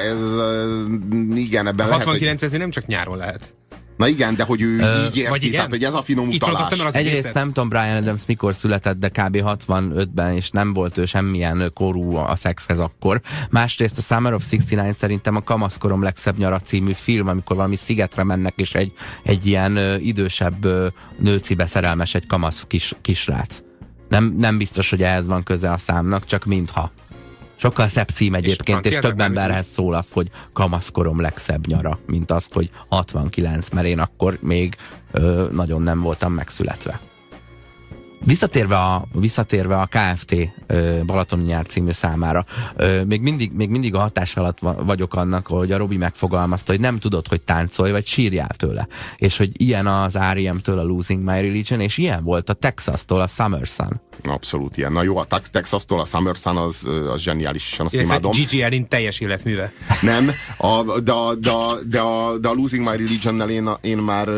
[0.06, 2.60] ez, ez, igen, ebben a 69 hogy...
[2.60, 3.54] nem csak nyáron lehet.
[3.98, 5.52] Na igen, de hogy ő Ö, így érti, igen?
[5.52, 6.80] tehát hogy ez a finom Itt utalás.
[6.80, 9.42] Az Egyrészt nem tudom Brian Adams mikor született, de kb.
[9.44, 13.22] 65-ben, és nem volt ő semmilyen korú a szexhez akkor.
[13.50, 18.24] Másrészt a Summer of 69 szerintem a Kamaszkorom legszebb nyara című film, amikor valami szigetre
[18.24, 20.68] mennek, és egy, egy ilyen idősebb
[21.20, 23.62] nőcibe szerelmes egy kamasz kis, kisrác.
[24.16, 26.92] Nem, nem biztos, hogy ehhez van köze a számnak, csak mintha.
[27.56, 32.32] Sokkal szebb cím egyébként, és, és több emberhez szól az, hogy kamaszkorom legszebb nyara, mint
[32.32, 34.76] azt, hogy 69, mert én akkor még
[35.12, 37.00] ö, nagyon nem voltam megszületve.
[38.26, 40.36] Visszatérve a, visszatérve a KFT
[41.06, 42.46] Balatoni nyár című számára,
[43.08, 47.00] még mindig, még mindig a hatás alatt vagyok annak, hogy a Robi megfogalmazta, hogy nem
[47.00, 48.88] tudod, hogy táncolj, vagy sírjál tőle.
[49.18, 53.28] És hogy ilyen az R.E.M.-től a Losing My Religion, és ilyen volt a Texas-tól a
[53.28, 54.02] Summer Sun.
[54.24, 54.92] Abszolút ilyen.
[54.92, 58.32] Na jó, a Texas-tól a Summer Sun az, az zseniális, azt Illetve imádom.
[58.32, 59.72] Gigi Elin teljes életműve.
[60.02, 63.98] Nem, a, de, a, de, a, de, a, de a Losing My Religion-nel én, én
[63.98, 64.30] már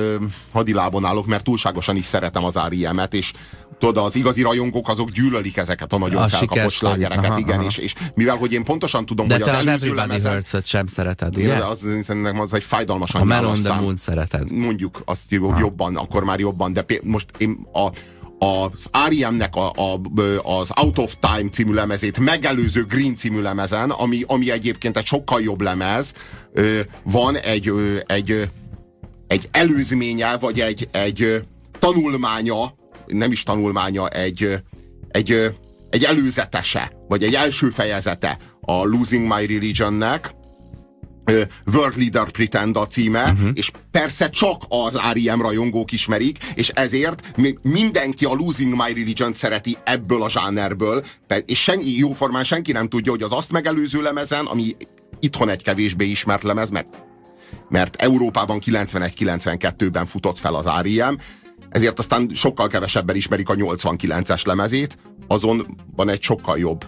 [0.51, 3.31] hadilábon állok, mert túlságosan is szeretem az R.E.M.-et, és
[3.79, 7.67] tudod, az igazi rajongók azok gyűlölik ezeket a nagyon a felkapott slágereket, aha, igen, aha.
[7.67, 10.43] És, és mivel, hogy én pontosan tudom, De hogy az, előző lemezen...
[10.63, 11.55] sem szereted, ugye?
[11.55, 14.51] Én, az, szerintem az egy fájdalmasan A Melon the Moon szereted.
[14.51, 17.91] Mondjuk azt jobban, akkor már jobban, de most én a
[18.39, 20.01] az R.E.M.-nek a, a,
[20.59, 25.41] az Out of Time című lemezét megelőző Green című lemezen, ami, ami egyébként egy sokkal
[25.41, 26.13] jobb lemez,
[27.03, 27.73] van egy,
[28.05, 28.49] egy,
[29.27, 31.45] egy előzménye, vagy egy, egy
[31.79, 32.73] tanulmánya
[33.07, 34.63] nem is tanulmánya, egy,
[35.09, 35.51] egy,
[35.89, 40.35] egy előzetese, vagy egy első fejezete a Losing My Religionnek,
[41.65, 43.49] World Leader Pretend a címe, uh-huh.
[43.53, 45.41] és persze csak az R.E.M.
[45.41, 51.05] rajongók ismerik, és ezért mindenki a Losing My Religion szereti ebből a zsánerből,
[51.45, 54.75] és sen, jóformán senki nem tudja, hogy az azt megelőző lemezen, ami
[55.19, 56.87] itthon egy kevésbé ismert lemez, mert,
[57.69, 61.17] mert Európában 91-92-ben futott fel az R.E.M.,
[61.69, 64.97] ezért aztán sokkal kevesebben ismerik a 89-es lemezét,
[65.27, 66.85] azon van egy sokkal jobb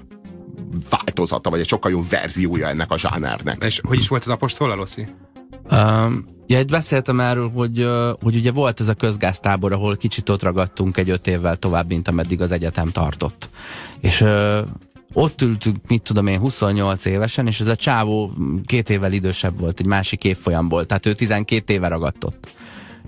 [0.90, 3.64] változata, vagy egy sokkal jobb verziója ennek a zsánernek.
[3.64, 5.08] És hogy is volt az apostol, Loszi?
[5.72, 7.88] Um, ja, itt beszéltem erről, hogy,
[8.22, 12.08] hogy ugye volt ez a közgáztábor, ahol kicsit ott ragadtunk egy öt évvel tovább, mint
[12.08, 13.50] ameddig az egyetem tartott.
[14.00, 14.60] És uh,
[15.14, 18.32] ott ültünk, mit tudom én, 28 évesen, és ez a csávó
[18.66, 22.48] két évvel idősebb volt, egy másik évfolyamból, tehát ő 12 éve ragadtott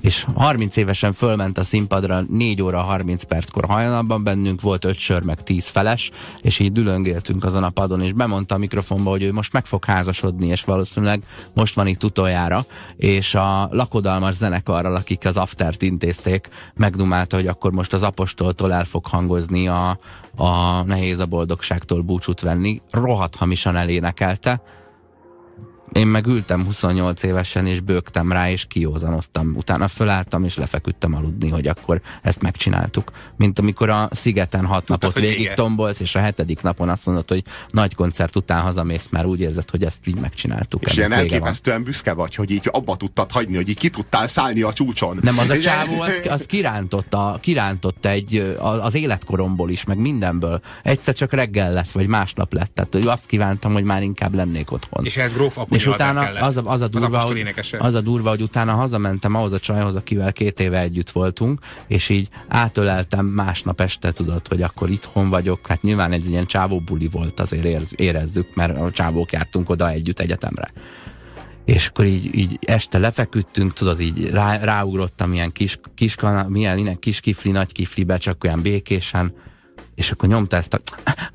[0.01, 5.23] és 30 évesen fölment a színpadra 4 óra 30 perckor hajnalban bennünk, volt 5 sör
[5.23, 9.31] meg 10 feles, és így dülöngéltünk azon a padon, és bemondta a mikrofonba, hogy ő
[9.31, 11.23] most meg fog házasodni, és valószínűleg
[11.53, 17.71] most van itt utoljára, és a lakodalmas zenekarral, akik az aftert intézték, megdumálta, hogy akkor
[17.71, 19.97] most az apostoltól el fog hangozni a,
[20.35, 24.61] a nehéz a boldogságtól búcsút venni, rohadt hamisan elénekelte,
[25.91, 29.53] Én meg ültem 28 évesen, és bőgtem rá, és kiózanodtam.
[29.55, 33.11] Utána fölálltam, és lefeküdtem aludni, hogy akkor ezt megcsináltuk.
[33.37, 35.53] Mint amikor a szigeten hat Tudtad, napot végig vége.
[35.53, 39.69] tombolsz, és a hetedik napon azt mondod, hogy nagy koncert után hazamész, már úgy érzed,
[39.69, 40.85] hogy ezt így megcsináltuk.
[40.85, 44.61] És ilyen elképesztően büszke vagy, hogy így abba tudtad hagyni, hogy így ki tudtál szállni
[44.61, 45.19] a csúcson.
[45.21, 50.61] Nem, az a csávó, az, az kirántotta, kirántotta egy, az életkoromból is, meg mindenből.
[50.83, 52.73] Egyszer csak reggel lett, vagy másnap lett.
[52.73, 55.05] Tehát azt kívántam, hogy már inkább lennék otthon.
[55.05, 58.29] És ez gróf és utána az a, az, a durva, az, hogy, az a durva,
[58.29, 63.81] hogy utána hazamentem ahhoz a csajhoz, akivel két éve együtt voltunk, és így átöleltem másnap
[63.81, 65.67] este, tudod, hogy akkor itthon vagyok.
[65.67, 70.19] Hát nyilván egy ilyen csávóbuli volt, azért érz, érezzük, mert a csávók jártunk oda együtt
[70.19, 70.71] egyetemre
[71.65, 76.15] és akkor így, így este lefeküdtünk, tudod, így rá, ráugrottam ilyen kis, kis,
[76.47, 79.33] milyen, ilyen kis kifli, nagy kiflibe, csak olyan békésen,
[79.95, 80.79] és akkor nyomta ezt a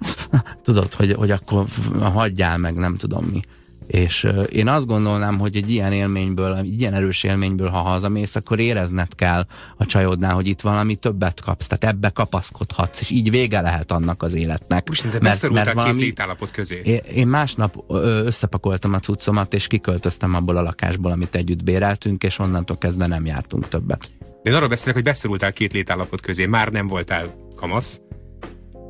[0.62, 1.64] tudod, hogy, hogy akkor
[2.00, 3.40] hagyjál meg, nem tudom mi.
[3.86, 8.60] És én azt gondolnám, hogy egy ilyen élményből, egy ilyen erős élményből, ha hazamész, akkor
[8.60, 13.60] érezned kell a csajodnál, hogy itt valami többet kapsz, tehát ebbe kapaszkodhatsz, és így vége
[13.60, 14.88] lehet annak az életnek.
[14.88, 17.02] Most te mert, mert valami, két létállapot közé.
[17.14, 17.84] Én, másnap
[18.24, 23.26] összepakoltam a cuccomat, és kiköltöztem abból a lakásból, amit együtt béreltünk, és onnantól kezdve nem
[23.26, 24.10] jártunk többet.
[24.42, 28.00] Én arról beszélek, hogy beszorultál két létállapot közé, már nem voltál kamasz,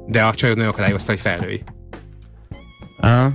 [0.06, 1.62] de a csajod nagyon akadályozta, hogy felnőj.
[3.02, 3.32] Uh,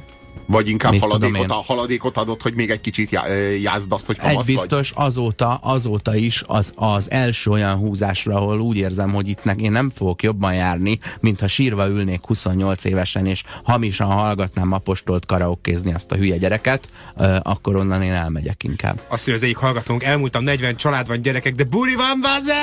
[0.52, 3.20] vagy inkább haladékot, a haladékot adott, hogy még egy kicsit
[3.62, 5.06] jázd azt, hogy kamasz Egy biztos, vagy.
[5.06, 9.89] azóta, azóta is az, az első olyan húzásra, ahol úgy érzem, hogy itt én nem
[9.89, 16.16] fogok jobban járni, mintha sírva ülnék 28 évesen, és hamisan hallgatnám apostolt karaokézni azt a
[16.16, 16.88] hülye gyereket,
[17.41, 19.02] akkor onnan én elmegyek inkább.
[19.08, 22.54] Azt, hogy az egyik hallgatónk, elmúltam 40 család van gyerekek, de buri van, baze!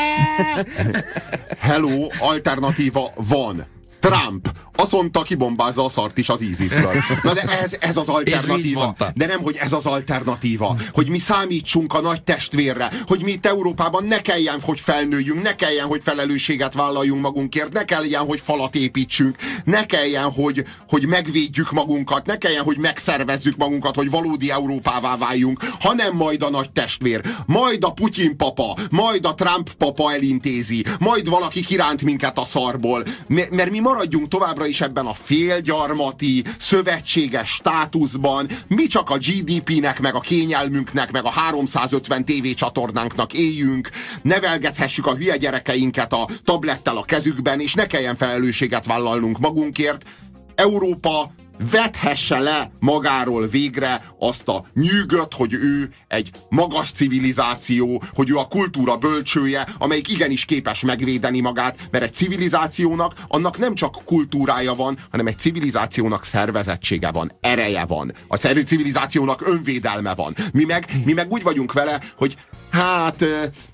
[1.58, 3.66] Hello, alternatíva van.
[4.08, 4.48] Trump
[4.78, 6.92] azt kibombázza a szart is az ISIS-ből.
[7.22, 8.94] Na de ez, ez az alternatíva.
[9.14, 10.76] De nem, hogy ez az alternatíva.
[10.92, 12.90] Hogy mi számítsunk a nagy testvérre.
[13.06, 17.84] Hogy mi itt Európában ne kelljen, hogy felnőjünk, ne kelljen, hogy felelősséget vállaljunk magunkért, ne
[17.84, 23.94] kelljen, hogy falat építsünk, ne kelljen, hogy, hogy megvédjük magunkat, ne kelljen, hogy megszervezzük magunkat,
[23.94, 29.34] hogy valódi Európává váljunk, hanem majd a nagy testvér, majd a Putyin papa, majd a
[29.34, 33.02] Trump papa elintézi, majd valaki kiránt minket a szarból.
[33.26, 40.14] Mert mi maradjunk továbbra is ebben a félgyarmati, szövetséges státuszban, mi csak a GDP-nek, meg
[40.14, 43.88] a kényelmünknek, meg a 350 tévécsatornánknak éljünk,
[44.22, 50.08] nevelgethessük a hülye gyerekeinket a tablettel a kezükben, és ne kelljen felelősséget vállalnunk magunkért.
[50.54, 51.32] Európa
[51.70, 58.48] vethesse le magáról végre azt a nyűgöt, hogy ő egy magas civilizáció, hogy ő a
[58.48, 64.98] kultúra bölcsője, amelyik igenis képes megvédeni magát, mert egy civilizációnak annak nem csak kultúrája van,
[65.10, 68.12] hanem egy civilizációnak szervezettsége van, ereje van.
[68.28, 70.34] A civilizációnak önvédelme van.
[70.52, 72.36] Mi meg, mi meg úgy vagyunk vele, hogy
[72.70, 73.24] hát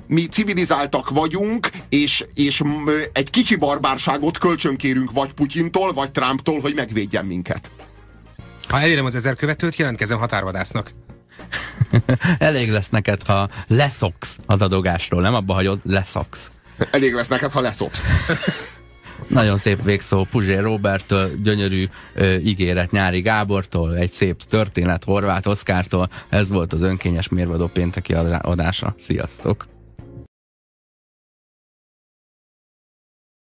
[0.06, 2.62] mi civilizáltak vagyunk, és, és
[3.12, 7.70] egy kicsi barbárságot kölcsönkérünk vagy Putyintól, vagy Trumptól, hogy megvédjen minket.
[8.68, 10.90] Ha elérem az ezer követőt, jelentkezem határvadásznak.
[12.38, 16.50] Elég lesz neked, ha leszoksz a dadogásról, nem abba hagyod, leszoksz.
[16.90, 18.04] Elég lesz neked, ha leszoksz.
[19.26, 26.08] Nagyon szép végszó Puzsér Roberttől, gyönyörű ö, ígéret Nyári Gábortól, egy szép történet Horváth Oszkártól.
[26.28, 28.94] Ez volt az önkényes mérvadó pénteki adása.
[28.98, 29.73] Sziasztok!